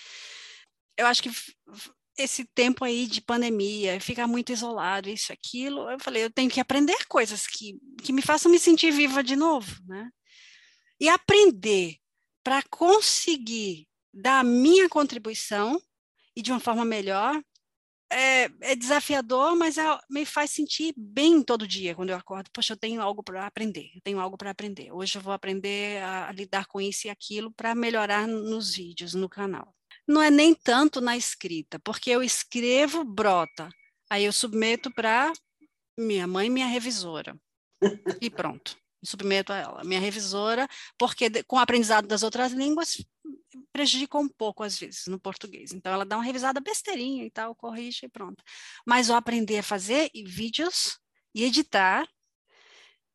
eu 0.98 1.08
acho 1.08 1.24
que 1.24 1.30
esse 2.18 2.46
tempo 2.46 2.84
aí 2.84 3.08
de 3.08 3.22
pandemia, 3.22 4.00
ficar 4.00 4.27
muito 4.27 4.51
isolado, 4.51 5.10
isso, 5.10 5.32
aquilo, 5.32 5.89
eu 5.89 6.00
falei, 6.00 6.24
eu 6.24 6.32
tenho 6.32 6.50
que 6.50 6.60
aprender 6.60 7.06
coisas 7.08 7.48
que, 7.48 7.80
que 8.03 8.13
me 8.13 8.22
façam 8.22 8.51
me 8.51 8.60
sentir 8.60 8.91
viva 8.91 9.24
de 9.24 9.36
novo, 9.36 9.82
né? 9.88 10.10
E 11.00 11.10
aprender 11.10 11.98
para 12.44 12.62
conseguir 12.70 13.88
dar 14.13 14.39
a 14.39 14.44
minha 14.44 14.89
contribuição 14.89 15.82
e 16.36 16.41
de 16.41 16.51
uma 16.51 16.60
forma 16.60 16.86
melhor 16.86 17.41
é, 18.12 18.50
é, 18.60 18.75
desafiador, 18.75 19.56
mas 19.56 19.77
é, 19.77 19.84
me 20.10 20.25
faz 20.25 20.51
sentir 20.51 20.94
bem 20.98 21.41
todo 21.41 21.68
dia 21.68 21.96
quando 21.96 22.10
eu 22.10 22.18
acordo. 22.18 22.50
Poxa, 22.51 22.74
eu 22.74 22.77
tenho 22.77 23.01
algo 23.01 23.24
para 23.24 23.48
aprender, 23.48 23.89
eu 23.96 24.01
tenho 24.01 24.20
algo 24.20 24.38
para 24.38 24.51
aprender. 24.51 24.91
Hoje 24.91 25.18
eu 25.18 25.22
vou 25.22 25.32
aprender 25.32 26.03
a, 26.03 26.27
a 26.27 26.32
lidar 26.32 26.65
com 26.65 26.82
isso 26.82 27.08
e 27.08 27.10
aquilo 27.10 27.51
para 27.51 27.74
melhorar 27.74 28.27
nos 28.27 28.75
vídeos, 28.75 29.13
no 29.13 29.30
canal. 29.30 29.74
Não 30.12 30.22
é 30.22 30.30
nem 30.30 30.53
tanto 30.53 31.00
na 31.00 31.15
escrita, 31.15 31.80
porque 31.80 32.10
eu 32.10 32.22
escrevo, 32.22 33.06
brota. 33.06 33.70
Aí 34.10 34.25
eu 34.25 34.34
submeto 34.34 34.91
para 34.91 35.32
minha 35.98 36.27
mãe, 36.27 36.50
minha 36.50 36.68
revisora. 36.68 37.39
E 38.20 38.30
pronto. 38.30 38.77
Submeto 39.03 39.53
a 39.53 39.56
ela, 39.56 39.84
minha 39.84 40.00
revisora, 40.00 40.68
porque 40.98 41.44
com 41.44 41.56
o 41.56 41.60
aprendizado 41.60 42.08
das 42.08 42.22
outras 42.24 42.51
línguas 42.51 43.03
prejudica 43.72 44.18
um 44.18 44.27
pouco 44.27 44.63
às 44.63 44.77
vezes 44.77 45.08
no 45.08 45.18
português. 45.18 45.72
Então 45.72 45.94
ela 45.94 46.06
dá 46.06 46.18
uma 46.18 46.25
revisada 46.25 46.60
besteirinha 46.60 47.25
e 47.25 47.32
tal, 47.32 47.56
corrige 47.56 48.06
e 48.06 48.10
pronto. 48.10 48.44
Mas 48.86 49.08
eu 49.08 49.15
aprendi 49.15 49.58
a 49.58 49.63
fazer 49.63 50.12
vídeos 50.25 51.00
e 51.34 51.46
editar, 51.46 52.06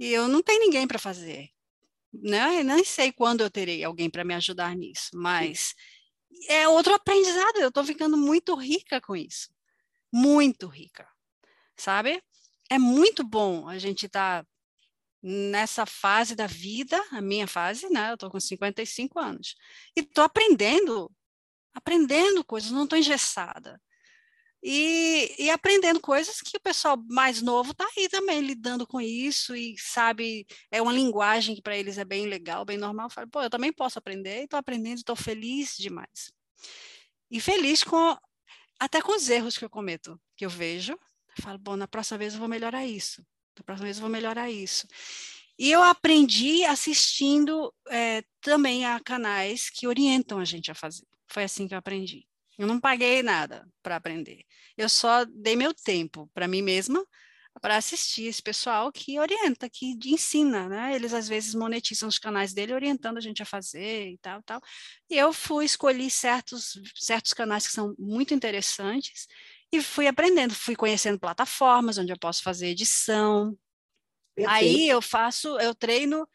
e 0.00 0.12
eu 0.12 0.26
não 0.26 0.42
tenho 0.42 0.60
ninguém 0.60 0.88
para 0.88 0.98
fazer. 0.98 1.50
Né? 2.12 2.60
Eu 2.60 2.64
nem 2.64 2.82
sei 2.82 3.12
quando 3.12 3.42
eu 3.42 3.50
terei 3.50 3.84
alguém 3.84 4.08
para 4.08 4.24
me 4.24 4.34
ajudar 4.34 4.74
nisso, 4.74 5.10
mas 5.12 5.74
é 6.48 6.68
outro 6.68 6.94
aprendizado. 6.94 7.58
Eu 7.58 7.68
estou 7.68 7.84
ficando 7.84 8.16
muito 8.16 8.54
rica 8.54 9.00
com 9.00 9.16
isso. 9.16 9.48
Muito 10.12 10.66
rica. 10.66 11.08
Sabe? 11.76 12.22
É 12.70 12.78
muito 12.78 13.24
bom 13.24 13.68
a 13.68 13.78
gente 13.78 14.06
estar 14.06 14.42
tá 14.42 14.48
nessa 15.22 15.84
fase 15.84 16.34
da 16.34 16.46
vida, 16.46 17.02
a 17.10 17.20
minha 17.20 17.46
fase, 17.46 17.88
né? 17.88 18.10
Eu 18.10 18.14
estou 18.14 18.30
com 18.30 18.40
55 18.40 19.18
anos. 19.18 19.56
E 19.96 20.00
estou 20.00 20.24
aprendendo, 20.24 21.10
aprendendo 21.74 22.44
coisas, 22.44 22.70
não 22.70 22.84
estou 22.84 22.98
engessada. 22.98 23.80
E, 24.68 25.32
e, 25.38 25.48
aprendendo 25.48 26.00
coisas 26.00 26.40
que 26.40 26.56
o 26.56 26.60
pessoal 26.60 27.00
mais 27.08 27.40
novo 27.40 27.70
está 27.70 27.86
aí 27.96 28.08
também 28.08 28.40
lidando 28.40 28.84
com 28.84 29.00
isso 29.00 29.54
e 29.54 29.76
sabe, 29.78 30.44
é 30.72 30.82
uma 30.82 30.92
linguagem 30.92 31.54
que 31.54 31.62
para 31.62 31.76
eles 31.76 31.98
é 31.98 32.04
bem 32.04 32.26
legal, 32.26 32.64
bem 32.64 32.76
normal. 32.76 33.06
Eu 33.06 33.10
falo, 33.10 33.28
pô, 33.28 33.40
eu 33.40 33.48
também 33.48 33.72
posso 33.72 33.96
aprender, 33.96 34.42
estou 34.42 34.58
aprendendo, 34.58 34.96
estou 34.96 35.14
feliz 35.14 35.76
demais. 35.78 36.32
E 37.30 37.40
feliz 37.40 37.84
com 37.84 38.18
até 38.76 39.00
com 39.00 39.14
os 39.14 39.30
erros 39.30 39.56
que 39.56 39.64
eu 39.64 39.70
cometo, 39.70 40.20
que 40.36 40.44
eu 40.44 40.50
vejo. 40.50 40.94
Eu 40.94 41.44
falo, 41.44 41.58
bom, 41.58 41.76
na 41.76 41.86
próxima 41.86 42.18
vez 42.18 42.34
eu 42.34 42.40
vou 42.40 42.48
melhorar 42.48 42.84
isso. 42.84 43.24
Na 43.56 43.62
próxima 43.62 43.84
vez 43.84 43.98
eu 43.98 44.00
vou 44.00 44.10
melhorar 44.10 44.50
isso. 44.50 44.88
E 45.56 45.70
eu 45.70 45.80
aprendi 45.80 46.64
assistindo 46.64 47.72
é, 47.88 48.24
também 48.40 48.84
a 48.84 48.98
canais 48.98 49.70
que 49.70 49.86
orientam 49.86 50.40
a 50.40 50.44
gente 50.44 50.72
a 50.72 50.74
fazer. 50.74 51.06
Foi 51.28 51.44
assim 51.44 51.68
que 51.68 51.74
eu 51.74 51.78
aprendi. 51.78 52.26
Eu 52.58 52.66
não 52.66 52.80
paguei 52.80 53.22
nada 53.22 53.68
para 53.82 53.96
aprender. 53.96 54.44
Eu 54.76 54.88
só 54.88 55.24
dei 55.24 55.56
meu 55.56 55.74
tempo 55.74 56.30
para 56.34 56.48
mim 56.48 56.62
mesma 56.62 57.04
para 57.60 57.76
assistir 57.76 58.24
esse 58.24 58.42
pessoal 58.42 58.92
que 58.92 59.18
orienta, 59.18 59.68
que 59.68 59.98
ensina, 60.04 60.68
né? 60.68 60.94
Eles 60.94 61.14
às 61.14 61.28
vezes 61.28 61.54
monetizam 61.54 62.08
os 62.08 62.18
canais 62.18 62.52
dele 62.52 62.74
orientando 62.74 63.16
a 63.16 63.20
gente 63.20 63.42
a 63.42 63.46
fazer 63.46 64.10
e 64.10 64.18
tal, 64.18 64.42
tal. 64.42 64.60
E 65.08 65.16
eu 65.16 65.32
fui 65.32 65.64
escolhi 65.64 66.10
certos 66.10 66.78
certos 66.94 67.32
canais 67.32 67.66
que 67.66 67.72
são 67.72 67.94
muito 67.98 68.34
interessantes 68.34 69.26
e 69.72 69.82
fui 69.82 70.06
aprendendo, 70.06 70.54
fui 70.54 70.76
conhecendo 70.76 71.18
plataformas 71.18 71.98
onde 71.98 72.12
eu 72.12 72.18
posso 72.18 72.42
fazer 72.42 72.68
edição. 72.68 73.56
Perfeito. 74.34 74.52
Aí 74.52 74.88
eu 74.88 75.00
faço, 75.00 75.58
eu 75.58 75.74
treino 75.74 76.28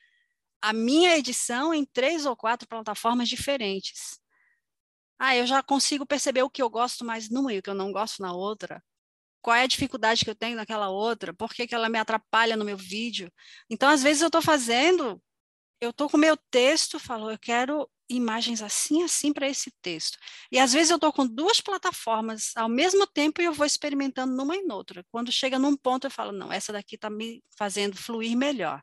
a 0.61 0.73
minha 0.73 1.17
edição 1.17 1.73
em 1.73 1.85
três 1.85 2.25
ou 2.25 2.35
quatro 2.35 2.67
plataformas 2.67 3.29
diferentes. 3.29 4.20
Ah, 5.23 5.35
eu 5.35 5.45
já 5.45 5.61
consigo 5.61 6.03
perceber 6.03 6.41
o 6.41 6.49
que 6.49 6.63
eu 6.63 6.69
gosto 6.69 7.05
mais 7.05 7.29
numa 7.29 7.53
e 7.53 7.59
o 7.59 7.61
que 7.61 7.69
eu 7.69 7.75
não 7.75 7.91
gosto 7.91 8.23
na 8.23 8.33
outra. 8.33 8.83
Qual 9.41 9.55
é 9.55 9.63
a 9.63 9.67
dificuldade 9.67 10.25
que 10.25 10.31
eu 10.31 10.35
tenho 10.35 10.57
naquela 10.57 10.89
outra? 10.89 11.31
Por 11.33 11.53
que, 11.53 11.67
que 11.67 11.75
ela 11.75 11.89
me 11.89 11.99
atrapalha 11.99 12.57
no 12.57 12.65
meu 12.65 12.77
vídeo? 12.77 13.31
Então, 13.69 13.89
às 13.89 14.01
vezes, 14.03 14.23
eu 14.23 14.29
estou 14.29 14.41
fazendo, 14.41 15.21
eu 15.81 15.91
estou 15.91 16.09
com 16.09 16.17
o 16.17 16.19
meu 16.19 16.37
texto, 16.51 16.99
falo, 16.99 17.31
eu 17.31 17.39
quero 17.39 17.89
imagens 18.09 18.63
assim, 18.63 19.03
assim 19.03 19.33
para 19.33 19.47
esse 19.47 19.71
texto. 19.81 20.17
E 20.51 20.59
às 20.59 20.73
vezes 20.73 20.89
eu 20.91 20.97
estou 20.97 21.13
com 21.13 21.27
duas 21.27 21.61
plataformas 21.61 22.51
ao 22.57 22.69
mesmo 22.69 23.05
tempo 23.07 23.41
e 23.41 23.45
eu 23.45 23.53
vou 23.53 23.65
experimentando 23.65 24.35
numa 24.35 24.55
e 24.57 24.63
noutra. 24.63 25.05
Quando 25.11 25.31
chega 25.31 25.59
num 25.59 25.77
ponto, 25.77 26.07
eu 26.07 26.11
falo, 26.11 26.31
não, 26.31 26.51
essa 26.51 26.73
daqui 26.73 26.95
está 26.95 27.09
me 27.11 27.43
fazendo 27.57 27.95
fluir 27.97 28.35
melhor. 28.37 28.81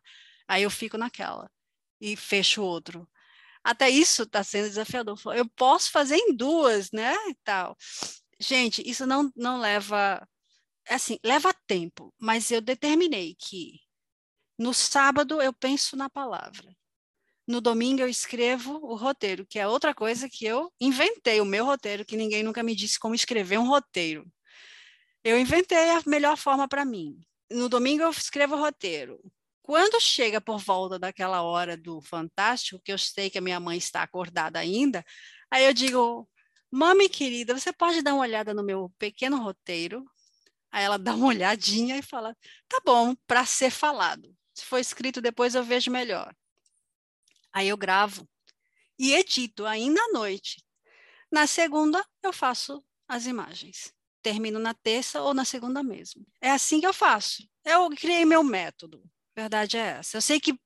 Aí 0.48 0.62
eu 0.62 0.70
fico 0.70 0.96
naquela 0.98 1.50
e 2.00 2.16
fecho 2.16 2.62
outro 2.62 3.08
até 3.68 3.90
isso 3.90 4.22
está 4.22 4.42
sendo 4.42 4.66
desafiador. 4.66 5.20
Eu 5.36 5.46
posso 5.50 5.90
fazer 5.90 6.16
em 6.16 6.34
duas, 6.34 6.90
né? 6.90 7.14
E 7.28 7.34
tal. 7.44 7.76
Gente, 8.40 8.82
isso 8.88 9.06
não, 9.06 9.30
não 9.36 9.60
leva. 9.60 10.26
Assim, 10.88 11.18
leva 11.22 11.52
tempo, 11.66 12.14
mas 12.18 12.50
eu 12.50 12.62
determinei 12.62 13.36
que 13.38 13.78
no 14.58 14.72
sábado 14.72 15.42
eu 15.42 15.52
penso 15.52 15.96
na 15.98 16.08
palavra. 16.08 16.74
No 17.46 17.60
domingo 17.60 18.00
eu 18.00 18.08
escrevo 18.08 18.78
o 18.82 18.94
roteiro, 18.96 19.46
que 19.46 19.58
é 19.58 19.68
outra 19.68 19.94
coisa 19.94 20.30
que 20.30 20.46
eu 20.46 20.72
inventei, 20.80 21.38
o 21.38 21.44
meu 21.44 21.66
roteiro, 21.66 22.06
que 22.06 22.16
ninguém 22.16 22.42
nunca 22.42 22.62
me 22.62 22.74
disse 22.74 22.98
como 22.98 23.14
escrever 23.14 23.58
um 23.58 23.68
roteiro. 23.68 24.24
Eu 25.22 25.38
inventei 25.38 25.90
a 25.90 26.02
melhor 26.06 26.38
forma 26.38 26.66
para 26.66 26.86
mim. 26.86 27.20
No 27.50 27.68
domingo 27.68 28.02
eu 28.02 28.10
escrevo 28.10 28.56
o 28.56 28.60
roteiro. 28.60 29.20
Quando 29.68 30.00
chega 30.00 30.40
por 30.40 30.58
volta 30.58 30.98
daquela 30.98 31.42
hora 31.42 31.76
do 31.76 32.00
Fantástico, 32.00 32.80
que 32.82 32.90
eu 32.90 32.96
sei 32.96 33.28
que 33.28 33.36
a 33.36 33.40
minha 33.42 33.60
mãe 33.60 33.76
está 33.76 34.02
acordada 34.02 34.58
ainda, 34.58 35.04
aí 35.50 35.66
eu 35.66 35.74
digo, 35.74 36.26
mami 36.70 37.06
querida, 37.06 37.52
você 37.52 37.70
pode 37.70 38.00
dar 38.00 38.14
uma 38.14 38.22
olhada 38.22 38.54
no 38.54 38.64
meu 38.64 38.90
pequeno 38.98 39.36
roteiro? 39.36 40.10
Aí 40.72 40.82
ela 40.82 40.98
dá 40.98 41.14
uma 41.14 41.26
olhadinha 41.28 41.98
e 41.98 42.02
fala, 42.02 42.34
tá 42.66 42.80
bom, 42.82 43.14
para 43.26 43.44
ser 43.44 43.70
falado. 43.70 44.34
Se 44.54 44.64
for 44.64 44.78
escrito 44.78 45.20
depois 45.20 45.54
eu 45.54 45.62
vejo 45.62 45.90
melhor. 45.90 46.34
Aí 47.52 47.68
eu 47.68 47.76
gravo 47.76 48.26
e 48.98 49.12
edito 49.12 49.66
ainda 49.66 50.00
à 50.00 50.12
noite. 50.12 50.64
Na 51.30 51.46
segunda 51.46 52.02
eu 52.22 52.32
faço 52.32 52.82
as 53.06 53.26
imagens. 53.26 53.92
Termino 54.22 54.58
na 54.58 54.72
terça 54.72 55.20
ou 55.20 55.34
na 55.34 55.44
segunda 55.44 55.82
mesmo. 55.82 56.26
É 56.40 56.52
assim 56.52 56.80
que 56.80 56.86
eu 56.86 56.94
faço. 56.94 57.46
Eu 57.62 57.90
criei 57.90 58.24
meu 58.24 58.42
método 58.42 59.02
verdade 59.38 59.76
é 59.76 59.98
essa. 59.98 60.16
Eu 60.16 60.22
sei 60.22 60.40
que 60.40 60.58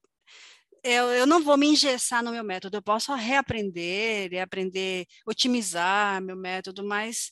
eu, 0.82 1.08
eu 1.10 1.26
não 1.26 1.42
vou 1.42 1.56
me 1.56 1.68
engessar 1.68 2.24
no 2.24 2.32
meu 2.32 2.42
método, 2.42 2.76
eu 2.76 2.82
posso 2.82 3.14
reaprender 3.14 4.32
e 4.32 4.40
aprender, 4.40 5.06
otimizar 5.26 6.20
meu 6.22 6.36
método, 6.36 6.82
mas 6.82 7.30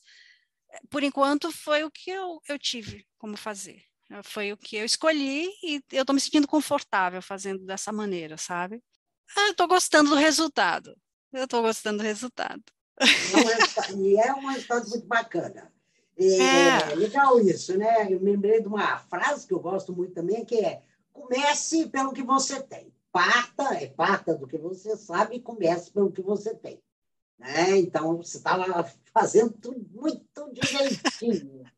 por 0.89 1.03
enquanto 1.03 1.51
foi 1.51 1.83
o 1.83 1.91
que 1.91 2.11
eu, 2.11 2.41
eu 2.49 2.59
tive 2.59 3.05
como 3.19 3.37
fazer. 3.37 3.83
Foi 4.25 4.53
o 4.53 4.57
que 4.57 4.77
eu 4.77 4.85
escolhi 4.85 5.49
e 5.63 5.81
eu 5.93 6.03
estou 6.03 6.15
me 6.15 6.21
sentindo 6.21 6.47
confortável 6.47 7.23
fazendo 7.23 7.65
dessa 7.65 7.93
maneira, 7.93 8.37
sabe? 8.37 8.83
Ah, 9.37 9.47
eu 9.47 9.53
estou 9.53 9.69
gostando 9.69 10.11
do 10.11 10.17
resultado. 10.17 10.97
Eu 11.33 11.45
estou 11.45 11.63
gostando 11.63 11.99
do 11.99 12.05
resultado. 12.05 12.63
E 13.97 14.19
é 14.19 14.33
um 14.35 14.47
resultado 14.47 14.89
muito 14.91 15.07
bacana. 15.07 15.73
É, 16.19 16.93
é, 16.93 16.95
legal 16.97 17.41
isso, 17.41 17.79
né? 17.79 18.13
Eu 18.13 18.21
me 18.21 18.33
lembrei 18.33 18.61
de 18.61 18.67
uma 18.67 18.99
frase 18.99 19.47
que 19.47 19.55
eu 19.55 19.61
gosto 19.61 19.95
muito 19.95 20.13
também, 20.13 20.45
que 20.45 20.57
é 20.57 20.83
comece 21.21 21.89
pelo 21.89 22.13
que 22.13 22.23
você 22.23 22.63
tem. 22.63 22.93
Parta, 23.13 23.75
é 23.75 23.89
parta 23.89 24.35
do 24.35 24.47
que 24.47 24.57
você 24.57 24.97
sabe 24.97 25.37
e 25.37 25.41
comece 25.41 25.91
pelo 25.91 26.13
que 26.13 26.23
você 26.23 26.55
tem. 26.55 26.81
Né? 27.39 27.79
Então, 27.79 28.17
você 28.17 28.37
está 28.37 28.57
lá 28.57 28.89
fazendo 29.13 29.53
tudo 29.53 29.85
muito 29.93 30.53
direitinho. 30.53 31.65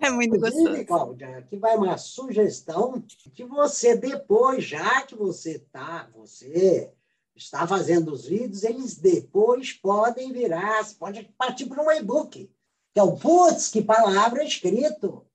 É 0.00 0.10
muito 0.10 0.38
gostoso. 0.38 0.84
Cláudia, 0.84 1.38
aqui 1.38 1.56
vai 1.56 1.74
uma 1.74 1.98
sugestão 1.98 3.02
que 3.34 3.44
você 3.44 3.96
depois, 3.96 4.62
já 4.62 5.02
que 5.02 5.16
você 5.16 5.56
está, 5.56 6.08
você 6.14 6.92
está 7.34 7.66
fazendo 7.66 8.12
os 8.12 8.26
vídeos, 8.26 8.62
eles 8.62 8.96
depois 8.96 9.72
podem 9.72 10.30
virar, 10.30 10.86
pode 10.98 11.24
partir 11.36 11.66
para 11.66 11.82
um 11.82 11.90
e-book, 11.90 12.48
que 12.92 13.00
é 13.00 13.02
o 13.02 13.16
Putz, 13.16 13.68
que 13.68 13.82
palavra 13.82 14.44
escrito, 14.44 15.26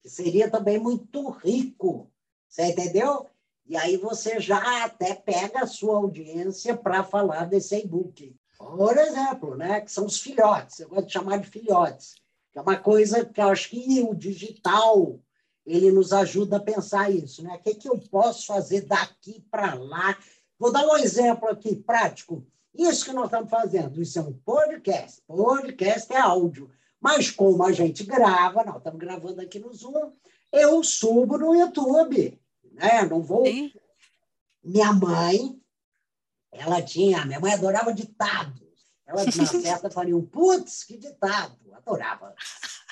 que 0.00 0.08
seria 0.08 0.50
também 0.50 0.78
muito 0.78 1.28
rico 1.28 2.10
você 2.48 2.66
entendeu? 2.66 3.26
E 3.66 3.76
aí 3.76 3.96
você 3.96 4.40
já 4.40 4.84
até 4.84 5.14
pega 5.14 5.60
a 5.60 5.66
sua 5.66 5.96
audiência 5.96 6.76
para 6.76 7.02
falar 7.02 7.46
desse 7.46 7.76
e-book. 7.76 8.34
Por 8.58 8.96
exemplo, 8.96 9.56
né, 9.56 9.80
que 9.80 9.92
são 9.92 10.06
os 10.06 10.20
filhotes, 10.20 10.80
eu 10.80 10.88
gosto 10.88 11.06
de 11.06 11.12
chamar 11.12 11.38
de 11.38 11.48
filhotes, 11.48 12.14
que 12.52 12.58
é 12.58 12.62
uma 12.62 12.76
coisa 12.76 13.24
que 13.24 13.40
eu 13.40 13.48
acho 13.48 13.68
que 13.68 14.02
o 14.02 14.14
digital 14.14 15.20
ele 15.66 15.90
nos 15.90 16.12
ajuda 16.12 16.56
a 16.58 16.60
pensar 16.60 17.10
isso, 17.10 17.42
né? 17.42 17.56
O 17.56 17.58
que, 17.58 17.74
que 17.74 17.88
eu 17.88 17.98
posso 18.08 18.46
fazer 18.46 18.82
daqui 18.82 19.44
para 19.50 19.74
lá? 19.74 20.16
Vou 20.58 20.70
dar 20.70 20.86
um 20.86 20.96
exemplo 20.96 21.48
aqui 21.48 21.74
prático. 21.74 22.46
Isso 22.72 23.04
que 23.04 23.12
nós 23.12 23.24
estamos 23.24 23.50
fazendo, 23.50 24.00
isso 24.00 24.18
é 24.18 24.22
um 24.22 24.32
podcast. 24.32 25.20
Podcast 25.26 26.12
é 26.12 26.18
áudio. 26.18 26.70
Mas 27.00 27.30
como 27.30 27.64
a 27.64 27.72
gente 27.72 28.04
grava, 28.04 28.64
nós 28.64 28.76
estamos 28.76 28.98
gravando 28.98 29.40
aqui 29.40 29.58
no 29.58 29.72
Zoom, 29.74 30.12
eu 30.56 30.82
subo 30.82 31.38
no 31.38 31.54
YouTube. 31.54 32.40
Né? 32.72 33.02
Não 33.04 33.22
vou. 33.22 33.46
Sim. 33.46 33.72
Minha 34.62 34.92
mãe, 34.92 35.60
ela 36.50 36.82
tinha, 36.82 37.24
minha 37.24 37.38
mãe 37.38 37.52
adorava 37.52 37.92
ditados. 37.92 38.66
Ela, 39.06 39.24
na 39.24 39.30
certa, 39.30 39.90
faria 39.90 40.16
um 40.16 40.24
putz, 40.24 40.82
que 40.82 40.96
ditado. 40.96 41.56
Adorava. 41.72 42.34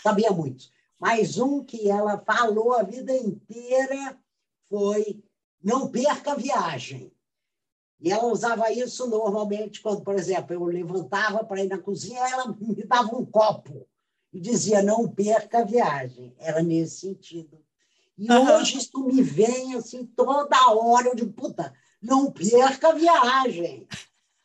Sabia 0.03 0.31
muito. 0.31 0.67
Mas 1.01 1.39
um 1.39 1.65
que 1.65 1.91
ela 1.91 2.19
falou 2.19 2.75
a 2.75 2.83
vida 2.83 3.13
inteira 3.13 4.17
foi 4.69 5.25
não 5.63 5.91
perca 5.91 6.33
a 6.33 6.37
viagem. 6.37 7.13
E 8.01 8.13
ela 8.13 8.27
usava 8.27 8.71
isso 8.71 9.09
normalmente 9.09 9.81
quando, 9.81 10.03
por 10.03 10.15
exemplo, 10.15 10.55
eu 10.55 10.65
levantava 10.65 11.43
para 11.43 11.65
ir 11.65 11.69
na 11.69 11.79
cozinha, 11.79 12.21
ela 12.21 12.49
me 12.49 12.85
dava 12.85 13.17
um 13.17 13.25
copo 13.25 13.89
e 14.35 14.41
dizia 14.41 14.83
não 14.83 15.09
perca 15.09 15.61
a 15.61 15.65
viagem. 15.65 16.35
Era 16.41 16.61
nesse 16.61 17.07
sentido. 17.07 17.63
E 18.19 18.31
uhum. 18.31 18.57
hoje 18.57 18.79
isso 18.79 18.99
me 19.05 19.23
vem 19.23 19.77
assim 19.77 20.05
toda 20.05 20.73
hora, 20.73 21.09
eu 21.09 21.15
digo, 21.15 21.33
puta, 21.33 21.73
não 22.03 22.33
perca 22.33 22.89
a 22.89 22.95
viagem. 22.95 23.87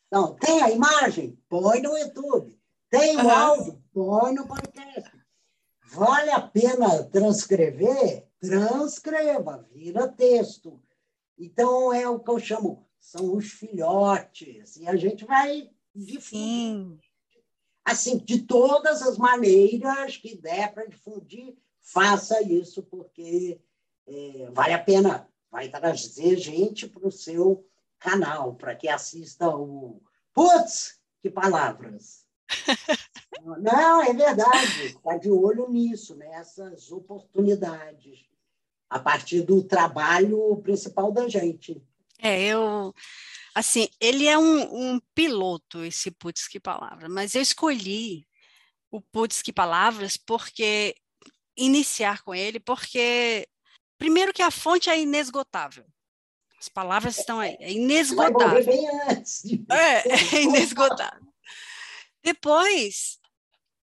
Então, 0.08 0.36
tem 0.36 0.62
a 0.62 0.70
imagem? 0.70 1.40
Põe 1.50 1.82
no 1.82 1.98
YouTube. 1.98 2.56
Tem 2.90 3.18
o 3.18 3.22
uhum. 3.22 3.30
áudio? 3.30 3.84
Põe 3.92 4.34
no 4.34 4.48
podcast. 4.48 5.12
Vale 5.92 6.32
a 6.32 6.42
pena 6.42 7.04
transcrever? 7.06 8.28
Transcreva, 8.40 9.68
vira 9.74 10.08
texto. 10.08 10.80
Então, 11.38 11.92
é 11.92 12.08
o 12.08 12.20
que 12.20 12.30
eu 12.30 12.40
chamo, 12.40 12.88
são 13.00 13.36
os 13.36 13.52
filhotes. 13.52 14.78
E 14.78 14.88
a 14.88 14.96
gente 14.96 15.26
vai 15.26 15.70
difundir. 15.96 17.09
Assim, 17.84 18.18
de 18.18 18.44
todas 18.44 19.02
as 19.02 19.18
maneiras 19.18 20.18
que 20.18 20.36
der 20.36 20.74
para 20.74 20.86
difundir, 20.86 21.58
faça 21.82 22.42
isso, 22.42 22.84
porque 22.84 23.60
é, 24.08 24.50
vale 24.52 24.74
a 24.74 24.84
pena. 24.84 25.28
Vai 25.52 25.68
trazer 25.68 26.38
gente 26.38 26.88
para 26.88 27.08
o 27.08 27.12
seu 27.12 27.66
canal, 27.98 28.56
para 28.56 28.76
que 28.76 28.88
assista 28.88 29.50
o. 29.50 30.02
Putz, 30.34 31.00
que 31.22 31.30
palavras! 31.30 32.26
Não, 33.60 34.02
é 34.02 34.14
verdade. 34.14 34.86
Está 34.86 35.18
de 35.18 35.32
olho 35.32 35.70
nisso, 35.70 36.16
nessas 36.16 36.92
oportunidades, 36.92 38.26
a 38.90 39.00
partir 39.00 39.42
do 39.42 39.64
trabalho 39.64 40.58
principal 40.58 41.12
da 41.12 41.28
gente. 41.28 41.82
É, 42.22 42.44
eu. 42.44 42.94
Assim, 43.54 43.88
ele 44.00 44.28
é 44.28 44.38
um, 44.38 44.94
um 44.94 45.00
piloto, 45.14 45.84
esse 45.84 46.12
Putz 46.12 46.48
que 46.48 46.60
Palavra, 46.60 47.10
mas 47.10 47.36
eu 47.36 47.42
escolhi 47.42 48.28
o 48.92 49.02
Putz 49.02 49.42
que 49.42 49.52
Palavras 49.52 50.18
porque 50.18 50.96
iniciar 51.58 52.22
com 52.22 52.34
ele, 52.34 52.60
porque 52.60 53.48
primeiro 53.98 54.34
que 54.34 54.42
a 54.42 54.52
fonte 54.52 54.90
é 54.90 55.00
inesgotável. 55.00 55.86
As 56.60 56.68
palavras 56.68 57.18
estão 57.18 57.40
aí, 57.40 57.56
é 57.60 57.72
inesgotável. 57.72 58.66
Bem 58.66 58.90
antes. 59.10 59.44
É, 59.72 60.36
é 60.38 60.42
inesgotável. 60.42 61.28
Depois, 62.22 63.18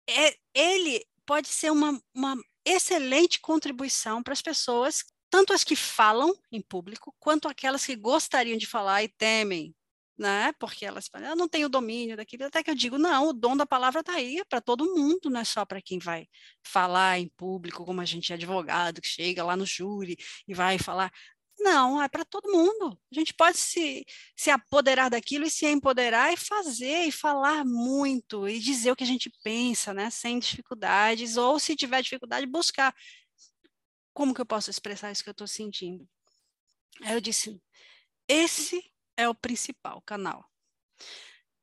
é, 0.08 0.36
ele 0.52 1.04
pode 1.24 1.48
ser 1.48 1.70
uma, 1.70 2.00
uma 2.14 2.36
excelente 2.64 3.40
contribuição 3.40 4.22
para 4.22 4.32
as 4.32 4.42
pessoas, 4.42 5.04
tanto 5.30 5.52
as 5.52 5.64
que 5.64 5.76
falam 5.76 6.34
em 6.50 6.60
público, 6.60 7.14
quanto 7.18 7.48
aquelas 7.48 7.84
que 7.84 7.96
gostariam 7.96 8.56
de 8.56 8.66
falar 8.66 9.02
e 9.02 9.08
temem, 9.08 9.74
né? 10.18 10.52
Porque 10.58 10.84
elas 10.84 11.08
falam, 11.08 11.30
eu 11.30 11.36
não 11.36 11.48
tenho 11.48 11.68
domínio 11.68 12.16
daquilo. 12.16 12.44
Até 12.44 12.62
que 12.62 12.70
eu 12.70 12.74
digo, 12.74 12.98
não, 12.98 13.28
o 13.28 13.32
dom 13.32 13.56
da 13.56 13.66
palavra 13.66 14.00
está 14.00 14.14
aí, 14.14 14.38
é 14.38 14.44
para 14.44 14.60
todo 14.60 14.94
mundo, 14.94 15.30
não 15.30 15.40
é 15.40 15.44
só 15.44 15.64
para 15.64 15.82
quem 15.82 15.98
vai 15.98 16.26
falar 16.62 17.18
em 17.18 17.28
público, 17.28 17.84
como 17.84 18.00
a 18.00 18.04
gente 18.04 18.32
é 18.32 18.36
advogado, 18.36 19.00
que 19.00 19.08
chega 19.08 19.44
lá 19.44 19.56
no 19.56 19.66
júri 19.66 20.16
e 20.48 20.54
vai 20.54 20.78
falar. 20.78 21.12
Não, 21.58 22.02
é 22.02 22.08
para 22.08 22.24
todo 22.24 22.52
mundo. 22.52 22.98
A 23.10 23.14
gente 23.14 23.32
pode 23.34 23.56
se, 23.58 24.04
se 24.36 24.50
apoderar 24.50 25.08
daquilo 25.10 25.46
e 25.46 25.50
se 25.50 25.66
empoderar 25.66 26.32
e 26.32 26.36
fazer 26.36 27.04
e 27.04 27.12
falar 27.12 27.64
muito 27.64 28.48
e 28.48 28.58
dizer 28.60 28.92
o 28.92 28.96
que 28.96 29.04
a 29.04 29.06
gente 29.06 29.30
pensa, 29.42 29.94
né, 29.94 30.10
sem 30.10 30.38
dificuldades, 30.38 31.36
ou 31.36 31.58
se 31.58 31.74
tiver 31.74 32.02
dificuldade, 32.02 32.46
buscar 32.46 32.94
como 34.16 34.32
que 34.32 34.40
eu 34.40 34.46
posso 34.46 34.70
expressar 34.70 35.12
isso 35.12 35.22
que 35.22 35.28
eu 35.28 35.32
estou 35.32 35.46
sentindo. 35.46 36.08
Aí 37.02 37.12
eu 37.12 37.20
disse: 37.20 37.62
esse 38.26 38.82
é 39.14 39.28
o 39.28 39.34
principal 39.34 40.00
canal. 40.00 40.42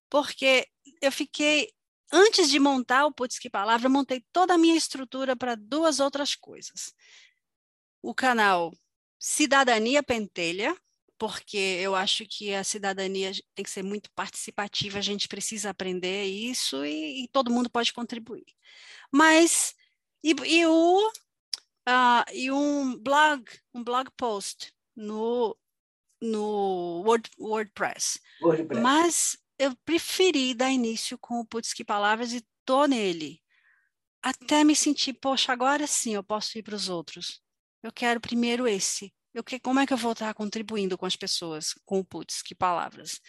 Porque 0.07 0.67
eu 1.01 1.11
fiquei, 1.11 1.73
antes 2.11 2.51
de 2.51 2.59
montar 2.59 3.07
o 3.07 3.11
Putz 3.11 3.39
Que 3.39 3.49
Palavra, 3.49 3.87
eu 3.87 3.91
montei 3.91 4.23
toda 4.31 4.53
a 4.53 4.57
minha 4.59 4.77
estrutura 4.77 5.35
para 5.35 5.55
duas 5.55 5.99
outras 5.99 6.35
coisas. 6.35 6.93
O 8.03 8.13
canal 8.13 8.71
Cidadania 9.19 10.03
Pentelha, 10.03 10.77
porque 11.17 11.57
eu 11.57 11.95
acho 11.95 12.23
que 12.27 12.53
a 12.53 12.63
cidadania 12.63 13.31
tem 13.55 13.63
que 13.65 13.71
ser 13.71 13.81
muito 13.81 14.11
participativa, 14.11 14.99
a 14.99 15.01
gente 15.01 15.27
precisa 15.27 15.71
aprender 15.71 16.25
isso 16.25 16.85
e, 16.85 17.23
e 17.23 17.27
todo 17.29 17.51
mundo 17.51 17.69
pode 17.69 17.91
contribuir. 17.93 18.45
Mas, 19.11 19.73
e, 20.23 20.35
e 20.45 20.65
o, 20.67 21.11
uh, 21.87 22.31
e 22.33 22.51
um 22.51 22.97
blog, 22.97 23.43
um 23.73 23.83
blog 23.83 24.09
post 24.17 24.73
no, 24.95 25.57
no 26.21 27.03
Word, 27.05 27.29
WordPress. 27.39 28.19
WordPress. 28.41 28.81
Mas 28.81 29.37
eu 29.57 29.75
preferi 29.85 30.53
dar 30.53 30.71
início 30.71 31.17
com 31.17 31.39
o 31.39 31.45
Putz 31.45 31.73
Que 31.73 31.83
Palavras 31.83 32.33
e 32.33 32.45
tô 32.65 32.85
nele. 32.85 33.41
Até 34.21 34.63
me 34.63 34.75
sentir, 34.75 35.13
poxa, 35.13 35.51
agora 35.51 35.85
sim 35.85 36.15
eu 36.15 36.23
posso 36.23 36.57
ir 36.57 36.63
para 36.63 36.75
os 36.75 36.89
outros 36.89 37.43
eu 37.83 37.91
quero 37.91 38.21
primeiro 38.21 38.67
esse. 38.67 39.13
Eu 39.33 39.43
que, 39.43 39.59
como 39.59 39.79
é 39.79 39.85
que 39.85 39.91
eu 39.91 39.97
vou 39.97 40.13
estar 40.13 40.33
contribuindo 40.33 40.97
com 40.97 41.05
as 41.05 41.15
pessoas, 41.15 41.73
com 41.85 41.99
o 41.99 42.05
putz, 42.05 42.41
que 42.41 42.55
palavras? 42.55 43.19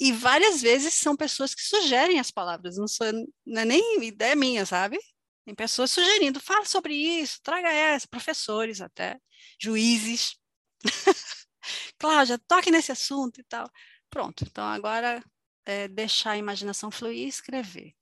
E 0.00 0.10
várias 0.10 0.60
vezes 0.60 0.94
são 0.94 1.14
pessoas 1.14 1.54
que 1.54 1.62
sugerem 1.62 2.18
as 2.18 2.30
palavras, 2.30 2.76
não, 2.76 2.88
sou, 2.88 3.06
não 3.46 3.60
é 3.60 3.64
nem 3.64 4.02
ideia 4.04 4.34
minha, 4.34 4.64
sabe? 4.66 4.98
Tem 5.44 5.54
pessoas 5.54 5.90
sugerindo, 5.90 6.40
fala 6.40 6.64
sobre 6.64 6.94
isso, 6.94 7.40
traga 7.42 7.70
essa, 7.70 8.08
professores 8.08 8.80
até, 8.80 9.20
juízes. 9.60 10.36
Cláudia, 11.98 12.38
toque 12.48 12.70
nesse 12.70 12.92
assunto 12.92 13.40
e 13.40 13.44
tal. 13.44 13.70
Pronto, 14.08 14.44
então 14.44 14.64
agora 14.64 15.22
é 15.66 15.88
deixar 15.88 16.32
a 16.32 16.38
imaginação 16.38 16.90
fluir 16.90 17.26
e 17.26 17.28
escrever. 17.28 17.94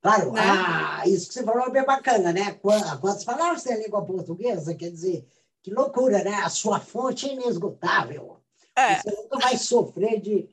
Claro, 0.00 0.32
né? 0.32 0.42
ah, 0.44 1.02
isso 1.06 1.28
que 1.28 1.34
você 1.34 1.42
falou 1.42 1.66
é 1.66 1.70
bem 1.70 1.84
bacana, 1.84 2.32
né? 2.32 2.52
Quantas 2.54 3.24
palavras 3.24 3.62
tem 3.62 3.72
a 3.72 3.78
língua 3.78 4.04
portuguesa? 4.04 4.74
Quer 4.74 4.90
dizer, 4.90 5.26
que 5.62 5.72
loucura, 5.72 6.22
né? 6.22 6.34
A 6.42 6.50
sua 6.50 6.78
fonte 6.78 7.26
é 7.26 7.32
inesgotável. 7.32 8.38
É. 8.76 8.96
Você 8.96 9.10
nunca 9.10 9.38
vai 9.38 9.56
sofrer 9.56 10.20
de. 10.20 10.48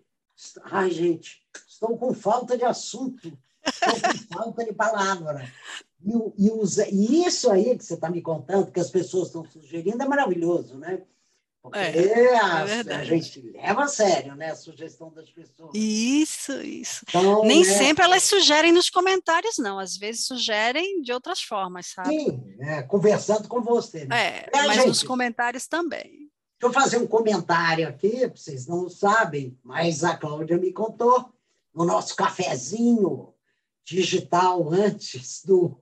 Ai, 0.63 0.89
gente, 0.89 1.41
estou 1.67 1.97
com 1.97 2.13
falta 2.13 2.57
de 2.57 2.63
assunto, 2.63 3.37
estou 3.65 3.93
com 3.93 4.33
falta 4.33 4.63
de 4.63 4.73
palavra. 4.73 5.51
E, 6.03 6.47
e, 6.47 6.49
e 6.91 7.25
isso 7.25 7.49
aí 7.51 7.77
que 7.77 7.83
você 7.83 7.93
está 7.93 8.09
me 8.09 8.21
contando, 8.21 8.71
que 8.71 8.79
as 8.79 8.89
pessoas 8.89 9.27
estão 9.27 9.45
sugerindo, 9.45 10.01
é 10.01 10.07
maravilhoso, 10.07 10.77
né? 10.77 11.03
Porque 11.61 11.77
é, 11.77 12.39
a, 12.39 12.65
é 12.67 12.95
a, 12.95 13.03
gente 13.03 13.39
leva 13.51 13.83
a 13.83 13.87
sério 13.87 14.35
né, 14.35 14.49
a 14.49 14.55
sugestão 14.55 15.13
das 15.13 15.29
pessoas. 15.29 15.69
Isso, 15.75 16.53
isso. 16.53 17.05
Então, 17.07 17.43
Nem 17.45 17.63
né, 17.63 17.71
sempre 17.71 18.03
elas 18.03 18.23
sugerem 18.23 18.71
nos 18.71 18.89
comentários, 18.89 19.59
não. 19.59 19.77
Às 19.77 19.95
vezes 19.95 20.25
sugerem 20.25 21.03
de 21.03 21.13
outras 21.13 21.43
formas, 21.43 21.85
sabe? 21.85 22.09
Sim, 22.09 22.55
é, 22.59 22.81
conversando 22.81 23.47
com 23.47 23.61
você. 23.61 24.05
Né? 24.05 24.39
É, 24.39 24.49
é 24.51 24.63
mas 24.65 24.77
gente, 24.77 24.87
nos 24.87 25.03
comentários 25.03 25.67
também. 25.67 26.31
Deixa 26.59 26.63
eu 26.63 26.73
fazer 26.73 26.97
um 26.97 27.07
comentário 27.07 27.87
aqui, 27.87 28.27
vocês 28.27 28.65
não 28.65 28.89
sabem, 28.89 29.55
mas 29.63 30.03
a 30.03 30.17
Cláudia 30.17 30.57
me 30.57 30.73
contou 30.73 31.31
no 31.73 31.85
nosso 31.85 32.15
cafezinho 32.15 33.33
digital 33.83 34.71
antes 34.71 35.43
do, 35.45 35.79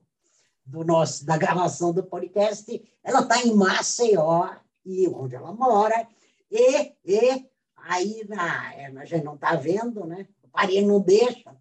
do 0.70 0.84
nosso, 0.84 1.26
da 1.26 1.36
gravação 1.36 1.92
do 1.92 2.02
podcast. 2.02 2.82
Ela 3.02 3.20
está 3.20 3.42
em 3.42 3.54
Maceió, 3.54 4.48
e 4.84 5.08
onde 5.08 5.34
ela 5.34 5.52
mora, 5.52 6.06
e, 6.50 6.92
e 7.04 7.46
aí 7.76 8.24
na, 8.28 8.74
é, 8.74 8.86
a 8.86 9.04
gente 9.04 9.24
não 9.24 9.34
está 9.34 9.54
vendo, 9.56 10.04
né? 10.06 10.26
O 10.42 10.48
parede 10.48 10.86
não 10.86 11.00
deixa, 11.00 11.54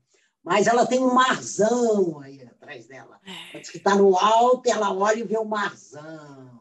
mas 0.44 0.68
ela 0.68 0.86
tem 0.86 1.00
um 1.00 1.14
marzão 1.14 2.20
aí 2.20 2.42
atrás 2.44 2.88
dela. 2.88 3.20
É. 3.54 3.60
Diz 3.60 3.70
que 3.70 3.78
está 3.78 3.96
no 3.96 4.18
alto 4.18 4.70
ela 4.70 4.94
olha 4.94 5.20
e 5.20 5.24
vê 5.24 5.38
o 5.38 5.46
marzão. 5.46 6.60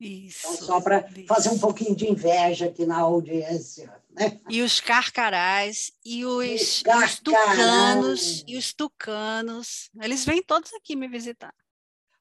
Isso. 0.00 0.46
Então, 0.46 0.66
só 0.66 0.80
para 0.80 1.06
fazer 1.28 1.50
um 1.50 1.58
pouquinho 1.58 1.94
de 1.94 2.10
inveja 2.10 2.66
aqui 2.66 2.86
na 2.86 3.00
audiência. 3.00 3.94
Né? 4.10 4.40
E 4.48 4.62
os 4.62 4.80
carcarás, 4.80 5.92
e 6.04 6.24
os, 6.24 6.82
os 6.82 7.20
tucanos, 7.20 8.44
e 8.46 8.56
os 8.56 8.72
tucanos. 8.72 9.90
Eles 10.00 10.24
vêm 10.24 10.42
todos 10.42 10.72
aqui 10.72 10.96
me 10.96 11.06
visitar. 11.06 11.54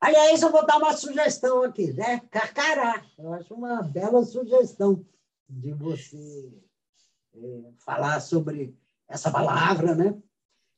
Aliás, 0.02 0.42
eu 0.42 0.52
vou 0.52 0.66
dar 0.66 0.78
uma 0.78 0.96
sugestão 0.96 1.64
aqui, 1.64 1.92
né? 1.94 2.22
Carcará. 2.32 3.04
Eu 3.18 3.34
acho 3.34 3.54
uma 3.54 3.82
bela 3.84 4.24
sugestão 4.24 5.06
de 5.50 5.74
você 5.74 6.54
é, 7.36 7.62
falar 7.80 8.22
sobre 8.22 8.78
essa 9.08 9.30
palavra, 9.30 9.96
né? 9.96 10.16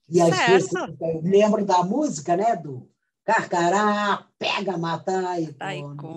E 0.09 0.19
às 0.19 0.35
vezes 0.47 0.73
eu 0.73 1.21
lembro 1.23 1.63
da 1.63 1.83
música, 1.83 2.35
né? 2.35 2.55
Do 2.55 2.89
Carcará, 3.23 4.27
pega, 4.39 4.77
mata 4.77 5.39
e 5.39 5.53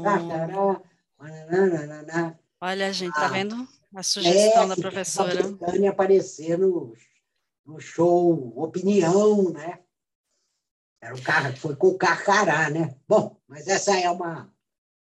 Carcará. 0.02 0.80
Olha, 2.60 2.88
a 2.88 2.92
gente, 2.92 3.12
tá 3.12 3.26
ah, 3.26 3.28
vendo 3.28 3.68
a 3.94 4.02
sugestão 4.02 4.62
é, 4.62 4.66
da 4.68 4.76
professora? 4.76 5.40
A 5.60 5.90
aparecer 5.90 6.58
no, 6.58 6.94
no 7.66 7.78
show 7.78 8.52
Opinião, 8.56 9.50
né? 9.50 9.83
Era 11.04 11.14
o 11.14 11.20
cara, 11.20 11.54
foi 11.54 11.76
com 11.76 11.88
o 11.88 11.98
Carcará, 11.98 12.70
né? 12.70 12.94
Bom, 13.06 13.36
mas 13.46 13.68
essa 13.68 13.94
é 13.94 14.10
uma, 14.10 14.50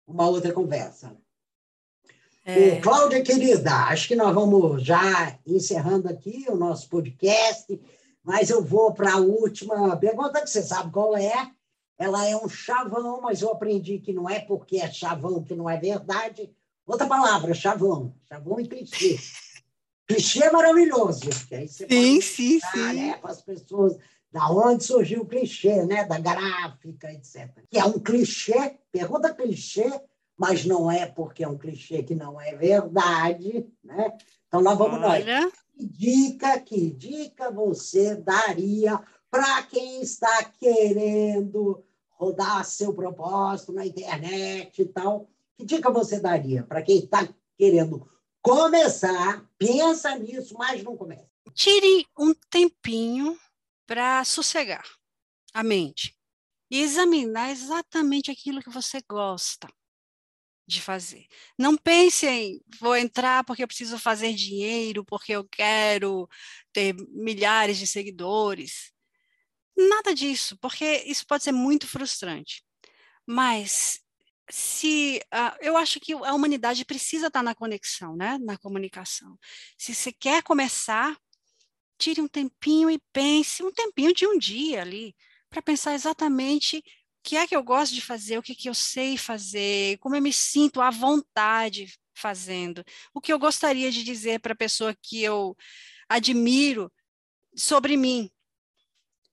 uma 0.07 0.29
outra 0.29 0.53
conversa. 0.53 1.17
É... 2.45 2.77
Cláudia, 2.81 3.21
querida, 3.21 3.75
acho 3.89 4.07
que 4.07 4.15
nós 4.15 4.33
vamos 4.33 4.81
já 4.85 5.37
encerrando 5.45 6.09
aqui 6.09 6.47
o 6.49 6.55
nosso 6.55 6.89
podcast, 6.89 7.81
mas 8.23 8.49
eu 8.49 8.65
vou 8.65 8.95
para 8.95 9.15
a 9.15 9.19
última 9.19 9.97
pergunta, 9.97 10.41
que 10.41 10.49
você 10.49 10.63
sabe 10.63 10.93
qual 10.93 11.17
é. 11.17 11.51
Ela 11.99 12.29
é 12.29 12.37
um 12.37 12.49
chavão, 12.49 13.21
mas 13.21 13.43
eu 13.43 13.51
aprendi 13.51 13.99
que 13.99 14.13
não 14.13 14.31
é 14.31 14.39
porque 14.39 14.77
é 14.77 14.89
chavão 14.89 15.43
que 15.43 15.57
não 15.57 15.69
é 15.69 15.77
verdade. 15.77 16.49
Outra 16.87 17.09
palavra, 17.09 17.53
chavão. 17.55 18.15
Chavão 18.29 18.61
e 18.61 18.69
clichê. 18.69 19.19
clichê 20.07 20.45
é 20.45 20.53
maravilhoso. 20.53 21.29
Aí 21.51 21.67
você 21.67 21.89
sim, 21.89 22.21
sim, 22.21 22.61
sim. 22.61 22.93
Né, 22.93 23.19
para 23.21 23.33
as 23.33 23.43
pessoas 23.43 23.99
da 24.31 24.51
onde 24.51 24.85
surgiu 24.85 25.23
o 25.23 25.27
clichê, 25.27 25.85
né? 25.85 26.05
da 26.05 26.19
gráfica, 26.19 27.13
etc. 27.13 27.51
Que 27.71 27.79
é 27.79 27.85
um 27.85 27.99
clichê, 27.99 28.79
pergunta 28.93 29.35
clichê, 29.35 30.01
mas 30.37 30.65
não 30.65 30.91
é 30.91 31.07
porque 31.07 31.43
é 31.43 31.49
um 31.49 31.59
clichê 31.59 32.03
que 32.03 32.15
não 32.15 32.41
é 32.41 32.55
verdade. 32.55 33.67
Né? 33.83 34.17
Então, 34.47 34.61
nós 34.61 34.79
vamos 34.79 35.03
Olha. 35.03 35.43
nós. 35.43 35.53
Que 35.77 35.87
dica, 35.87 36.61
que 36.61 36.91
dica 36.91 37.51
você 37.51 38.17
daria 38.17 39.01
para 39.31 39.63
quem 39.63 40.01
está 40.01 40.45
querendo 40.45 41.85
rodar 42.11 42.65
seu 42.65 42.93
propósito 42.93 43.73
na 43.73 43.87
internet 43.87 44.83
e 44.83 44.87
tal? 44.87 45.29
Que 45.57 45.65
dica 45.65 45.91
você 45.91 46.21
daria 46.21 46.63
para 46.63 46.83
quem 46.83 46.99
está 46.99 47.29
querendo 47.57 48.09
começar, 48.43 49.45
pensa 49.57 50.17
nisso, 50.17 50.55
mas 50.57 50.83
não 50.83 50.97
começa? 50.97 51.29
Tire 51.53 52.07
um 52.19 52.33
tempinho 52.51 53.37
para 53.89 54.23
sossegar 54.23 54.87
a 55.55 55.65
mente 55.65 56.15
e 56.71 56.83
examinar 56.83 57.51
exatamente 57.51 58.31
aquilo 58.31 58.63
que 58.63 58.69
você 58.69 59.01
gosta 59.09 59.67
de 60.67 60.83
fazer. 60.83 61.27
Não 61.59 61.75
pense 61.79 62.27
em 62.27 62.61
vou 62.79 62.95
entrar 62.95 63.43
porque 63.45 63.63
eu 63.63 63.67
preciso 63.67 63.99
fazer 63.99 64.35
dinheiro, 64.35 65.03
porque 65.03 65.33
eu 65.33 65.49
quero 65.49 66.29
ter 66.71 66.95
milhares 67.09 67.79
de 67.79 67.87
seguidores. 67.87 68.93
Nada 69.75 70.15
disso, 70.15 70.59
porque 70.61 71.05
isso 71.07 71.27
pode 71.27 71.45
ser 71.45 71.53
muito 71.53 71.87
frustrante. 71.87 72.63
Mas 73.27 74.01
se 74.51 75.23
uh, 75.33 75.57
eu 75.63 75.79
acho 75.79 75.99
que 75.99 76.13
a 76.13 76.35
humanidade 76.35 76.85
precisa 76.85 77.29
estar 77.29 77.43
na 77.43 77.55
conexão, 77.55 78.15
né? 78.15 78.39
na 78.39 78.59
comunicação. 78.59 79.39
Se 79.79 79.95
você 79.95 80.13
quer 80.13 80.43
começar, 80.43 81.17
tire 81.99 82.21
um 82.21 82.29
tempinho 82.29 82.91
e 82.91 82.99
pense, 83.13 83.63
um 83.63 83.73
tempinho 83.73 84.15
de 84.15 84.27
um 84.27 84.39
dia 84.39 84.83
ali, 84.83 85.15
para 85.51 85.63
pensar 85.63 85.95
exatamente 85.95 86.79
o 86.79 86.83
que 87.23 87.37
é 87.37 87.47
que 87.47 87.57
eu 87.57 87.63
gosto 87.63 87.95
de 87.95 88.01
fazer, 88.01 88.39
o 88.39 88.43
que, 88.43 88.55
que 88.55 88.69
eu 88.69 88.75
sei 88.75 89.17
fazer, 89.17 89.99
como 89.99 90.15
eu 90.17 90.23
me 90.23 90.33
sinto 90.33 90.81
à 90.81 90.91
vontade 90.91 91.93
fazendo, 92.15 92.85
o 93.15 93.21
que 93.21 93.33
eu 93.33 93.39
gostaria 93.39 93.91
de 93.91 94.03
dizer 94.05 94.41
para 94.41 94.53
a 94.53 94.57
pessoa 94.57 94.95
que 95.03 95.23
eu 95.23 95.57
admiro 96.09 96.93
sobre 97.57 97.97
mim. 97.97 98.31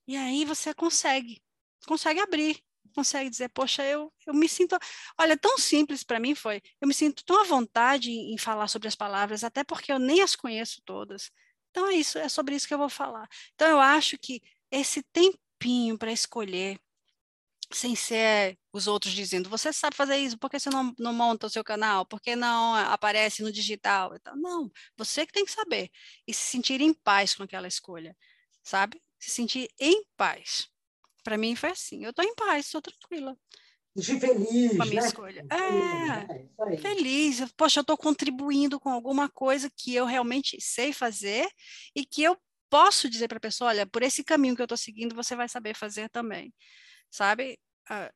E 0.07 0.15
aí 0.17 0.45
você 0.45 0.73
consegue, 0.73 1.41
consegue 1.87 2.19
abrir, 2.19 2.59
consegue 2.93 3.29
dizer, 3.29 3.49
poxa, 3.49 3.83
eu, 3.83 4.11
eu 4.25 4.33
me 4.33 4.47
sinto. 4.47 4.77
Olha, 5.17 5.37
tão 5.37 5.57
simples 5.57 6.03
para 6.03 6.19
mim 6.19 6.35
foi. 6.35 6.61
Eu 6.79 6.87
me 6.87 6.93
sinto 6.93 7.23
tão 7.25 7.41
à 7.41 7.43
vontade 7.43 8.11
em, 8.11 8.33
em, 8.33 8.37
falar 8.37 8.67
sobre 8.67 8.87
as 8.87 8.95
palavras, 8.95 9.43
até 9.43 9.63
porque 9.63 9.91
eu 9.91 9.99
nem 9.99 10.21
as 10.21 10.35
conheço 10.35 10.81
todas. 10.85 11.31
Então 11.75 11.89
é 11.89 11.93
isso, 11.95 12.17
é 12.17 12.29
sobre 12.29 12.55
isso 12.55 12.65
que 12.65 12.73
eu 12.73 12.77
vou 12.77 12.87
falar. 12.87 13.27
Então 13.53 13.67
eu 13.67 13.81
acho 13.81 14.17
que 14.17 14.41
esse 14.71 15.03
tempinho 15.11 15.97
para 15.97 16.09
escolher, 16.09 16.79
sem 17.69 17.97
ser 17.97 18.57
os 18.71 18.87
outros 18.87 19.13
dizendo, 19.13 19.49
você 19.49 19.73
sabe 19.73 19.93
fazer 19.93 20.15
isso, 20.17 20.37
por 20.37 20.49
que 20.49 20.57
você 20.57 20.69
não, 20.69 20.93
não 20.97 21.13
monta 21.13 21.47
o 21.47 21.49
seu 21.49 21.65
canal? 21.65 22.05
Por 22.05 22.21
que 22.21 22.33
não 22.33 22.75
aparece 22.75 23.43
no 23.43 23.51
digital? 23.51 24.13
Não, 24.37 24.71
você 24.95 25.25
que 25.25 25.33
tem 25.33 25.43
que 25.43 25.51
saber. 25.51 25.91
E 26.25 26.33
se 26.33 26.43
sentir 26.43 26.79
em 26.79 26.93
paz 26.93 27.35
com 27.35 27.43
aquela 27.43 27.67
escolha, 27.67 28.15
sabe? 28.63 29.01
Se 29.19 29.31
sentir 29.31 29.69
em 29.77 30.05
paz. 30.15 30.69
Para 31.25 31.37
mim 31.37 31.57
foi 31.57 31.71
assim, 31.71 32.05
eu 32.05 32.11
estou 32.11 32.23
em 32.23 32.35
paz, 32.35 32.67
estou 32.67 32.81
tranquila 32.81 33.37
de 33.95 34.19
feliz, 34.19 34.75
com 34.75 34.83
a 34.83 34.85
minha 34.85 35.01
né? 35.01 35.07
escolha. 35.07 35.45
É, 35.49 36.73
é 36.73 36.77
feliz. 36.77 37.39
Poxa, 37.55 37.79
eu 37.79 37.81
estou 37.81 37.97
contribuindo 37.97 38.79
com 38.79 38.89
alguma 38.89 39.29
coisa 39.29 39.71
que 39.73 39.95
eu 39.95 40.05
realmente 40.05 40.59
sei 40.59 40.91
fazer 40.91 41.47
e 41.95 42.05
que 42.05 42.21
eu 42.21 42.37
posso 42.69 43.09
dizer 43.09 43.29
para 43.29 43.37
a 43.37 43.41
pessoa, 43.41 43.69
olha, 43.69 43.85
por 43.85 44.03
esse 44.03 44.23
caminho 44.23 44.53
que 44.55 44.61
eu 44.61 44.65
estou 44.65 44.77
seguindo, 44.77 45.15
você 45.15 45.33
vai 45.33 45.47
saber 45.47 45.75
fazer 45.75 46.09
também, 46.09 46.53
sabe? 47.09 47.57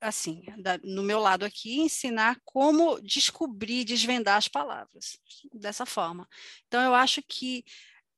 Assim, 0.02 0.44
no 0.84 1.04
meu 1.04 1.20
lado 1.20 1.46
aqui, 1.46 1.80
ensinar 1.80 2.38
como 2.44 3.00
descobrir, 3.02 3.86
desvendar 3.86 4.36
as 4.36 4.48
palavras 4.48 5.18
dessa 5.54 5.86
forma. 5.86 6.28
Então, 6.68 6.82
eu 6.82 6.94
acho 6.94 7.22
que 7.22 7.64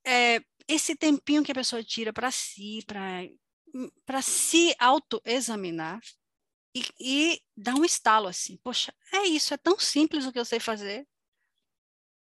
é, 0.08 0.42
esse 0.68 0.96
tempinho 0.96 1.44
que 1.44 1.52
a 1.52 1.56
pessoa 1.56 1.84
tira 1.84 2.12
para 2.12 2.32
si, 2.32 2.80
para 2.88 3.24
para 4.06 4.22
se 4.22 4.76
autoexaminar, 4.80 6.02
e, 6.74 6.86
e 7.00 7.42
dá 7.56 7.74
um 7.74 7.86
estalo 7.86 8.28
assim, 8.28 8.58
poxa, 8.64 8.94
é 9.14 9.26
isso, 9.28 9.54
é 9.54 9.58
tão 9.58 9.78
simples 9.80 10.26
o 10.26 10.32
que 10.32 10.40
eu 10.40 10.46
sei 10.46 10.60
fazer. 10.60 11.08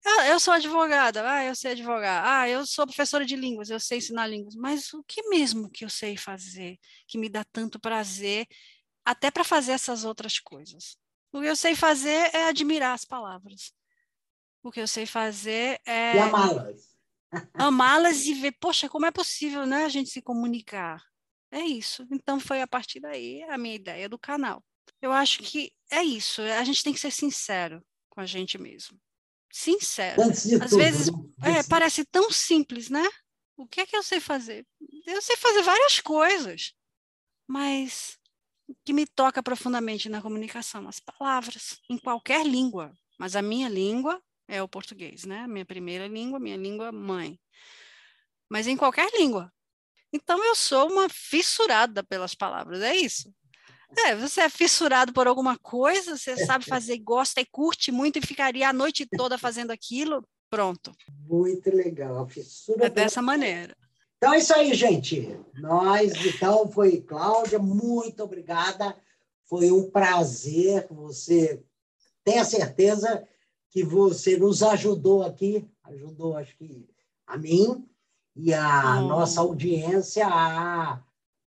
Ah, 0.03 0.27
eu 0.27 0.39
sou 0.39 0.53
advogada, 0.53 1.29
ah, 1.29 1.45
eu 1.45 1.55
sei 1.55 1.73
advogar, 1.73 2.25
ah, 2.25 2.49
eu 2.49 2.65
sou 2.65 2.87
professora 2.87 3.23
de 3.23 3.35
línguas, 3.35 3.69
eu 3.69 3.79
sei 3.79 3.99
ensinar 3.99 4.25
línguas, 4.25 4.55
mas 4.55 4.91
o 4.93 5.03
que 5.03 5.29
mesmo 5.29 5.69
que 5.69 5.85
eu 5.85 5.89
sei 5.89 6.17
fazer 6.17 6.79
que 7.07 7.19
me 7.19 7.29
dá 7.29 7.43
tanto 7.43 7.79
prazer, 7.79 8.47
até 9.05 9.29
para 9.29 9.43
fazer 9.43 9.73
essas 9.73 10.03
outras 10.03 10.39
coisas? 10.39 10.97
O 11.31 11.39
que 11.39 11.47
eu 11.47 11.55
sei 11.55 11.75
fazer 11.75 12.29
é 12.35 12.45
admirar 12.45 12.93
as 12.93 13.05
palavras. 13.05 13.71
O 14.63 14.71
que 14.71 14.81
eu 14.81 14.87
sei 14.87 15.05
fazer 15.05 15.79
é. 15.85 16.15
E 16.15 16.19
amá-las. 16.19 16.91
Amá-las 17.53 18.25
e 18.25 18.33
ver, 18.33 18.53
poxa, 18.59 18.89
como 18.89 19.05
é 19.05 19.11
possível 19.11 19.65
né, 19.65 19.85
a 19.85 19.89
gente 19.89 20.09
se 20.09 20.21
comunicar? 20.21 21.01
É 21.51 21.61
isso. 21.61 22.07
Então 22.11 22.39
foi 22.39 22.61
a 22.61 22.67
partir 22.67 22.99
daí 22.99 23.43
a 23.43 23.57
minha 23.57 23.75
ideia 23.75 24.07
do 24.07 24.17
canal. 24.17 24.63
Eu 25.01 25.11
acho 25.11 25.39
que 25.39 25.71
é 25.91 26.01
isso. 26.03 26.41
A 26.41 26.63
gente 26.63 26.83
tem 26.83 26.93
que 26.93 26.99
ser 26.99 27.11
sincero 27.11 27.83
com 28.09 28.21
a 28.21 28.25
gente 28.25 28.57
mesmo. 28.57 28.99
Sincero. 29.51 30.21
Às 30.21 30.43
tudo, 30.43 30.77
vezes 30.77 31.11
né? 31.11 31.59
é, 31.59 31.63
parece 31.63 32.05
tão 32.05 32.31
simples, 32.31 32.89
né? 32.89 33.07
O 33.57 33.67
que 33.67 33.81
é 33.81 33.85
que 33.85 33.95
eu 33.95 34.01
sei 34.01 34.19
fazer? 34.19 34.65
Eu 35.05 35.21
sei 35.21 35.35
fazer 35.35 35.61
várias 35.61 35.99
coisas, 35.99 36.73
mas 37.45 38.17
o 38.67 38.75
que 38.85 38.93
me 38.93 39.05
toca 39.05 39.43
profundamente 39.43 40.07
na 40.07 40.21
comunicação, 40.21 40.87
as 40.87 40.99
palavras, 40.99 41.79
em 41.89 41.97
qualquer 41.97 42.45
língua. 42.45 42.97
Mas 43.19 43.35
a 43.35 43.41
minha 43.41 43.67
língua 43.67 44.21
é 44.47 44.63
o 44.63 44.67
português, 44.67 45.25
né? 45.25 45.45
Minha 45.47 45.65
primeira 45.65 46.07
língua, 46.07 46.39
minha 46.39 46.57
língua 46.57 46.91
mãe. 46.91 47.39
Mas 48.49 48.67
em 48.67 48.77
qualquer 48.77 49.11
língua, 49.13 49.51
então 50.13 50.43
eu 50.43 50.55
sou 50.55 50.89
uma 50.89 51.07
fissurada 51.09 52.03
pelas 52.03 52.35
palavras, 52.35 52.81
é 52.81 52.95
isso. 52.95 53.33
É, 54.05 54.15
você 54.15 54.41
é 54.41 54.49
fissurado 54.49 55.11
por 55.11 55.27
alguma 55.27 55.57
coisa, 55.57 56.17
você 56.17 56.37
sabe 56.45 56.65
fazer, 56.65 56.97
gosta 56.99 57.41
e 57.41 57.45
curte 57.45 57.91
muito 57.91 58.19
e 58.19 58.25
ficaria 58.25 58.69
a 58.69 58.73
noite 58.73 59.05
toda 59.05 59.37
fazendo 59.37 59.71
aquilo, 59.71 60.23
pronto. 60.49 60.93
Muito 61.27 61.69
legal, 61.75 62.27
fissura. 62.27 62.85
É 62.85 62.89
dessa 62.89 63.21
maneira. 63.21 63.75
Então 64.17 64.33
é 64.33 64.37
isso 64.37 64.53
aí, 64.53 64.73
gente. 64.73 65.35
Nós, 65.55 66.13
então, 66.25 66.71
foi 66.71 67.01
Cláudia, 67.01 67.57
muito 67.57 68.23
obrigada. 68.23 68.95
Foi 69.45 69.71
um 69.71 69.89
prazer. 69.89 70.87
Você 70.91 71.63
tenha 72.23 72.45
certeza 72.45 73.27
que 73.71 73.83
você 73.83 74.37
nos 74.37 74.61
ajudou 74.61 75.23
aqui, 75.23 75.67
ajudou, 75.85 76.37
acho 76.37 76.55
que, 76.55 76.87
a 77.25 77.37
mim, 77.37 77.83
e 78.35 78.53
a 78.53 78.99
oh. 78.99 79.07
nossa 79.07 79.41
audiência 79.41 80.27
a, 80.27 81.01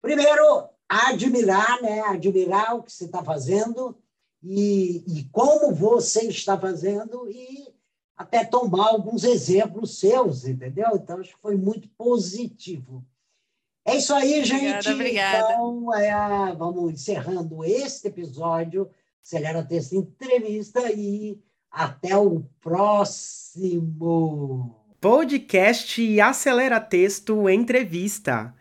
primeiro, 0.02 0.70
admirar, 0.88 1.82
né? 1.82 2.02
admirar 2.02 2.76
o 2.76 2.84
que 2.84 2.92
você 2.92 3.06
está 3.06 3.24
fazendo 3.24 3.98
e, 4.44 5.04
e 5.08 5.24
como 5.32 5.74
você 5.74 6.28
está 6.28 6.58
fazendo 6.60 7.30
e 7.30 7.72
até 8.18 8.44
tomar 8.44 8.90
alguns 8.90 9.24
exemplos 9.24 10.00
seus, 10.00 10.46
entendeu? 10.46 10.90
Então, 10.94 11.20
acho 11.20 11.36
que 11.36 11.42
foi 11.42 11.56
muito 11.56 11.88
positivo. 11.90 13.06
É 13.84 13.96
isso 13.98 14.14
aí, 14.14 14.44
gente. 14.46 14.90
Obrigada, 14.92 14.94
obrigada. 14.94 15.54
Então, 15.54 15.94
é, 15.94 16.54
vamos 16.56 16.92
encerrando 16.92 17.64
este 17.66 18.08
episódio. 18.08 18.90
Acelera 19.24 19.64
Texto 19.64 19.94
Entrevista 19.96 20.92
e 20.92 21.42
até 21.72 22.18
o 22.18 22.44
próximo. 22.60 23.72
Podcast 25.02 26.22
Acelera 26.22 26.80
Texto 26.80 27.50
Entrevista. 27.50 28.54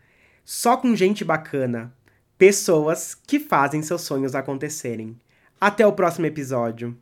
Só 0.43 0.75
com 0.75 0.97
gente 0.97 1.23
bacana. 1.23 1.95
Pessoas 2.39 3.15
que 3.15 3.39
fazem 3.39 3.83
seus 3.83 4.01
sonhos 4.01 4.35
acontecerem. 4.35 5.21
Até 5.61 5.87
o 5.87 5.93
próximo 5.93 6.25
episódio. 6.25 6.97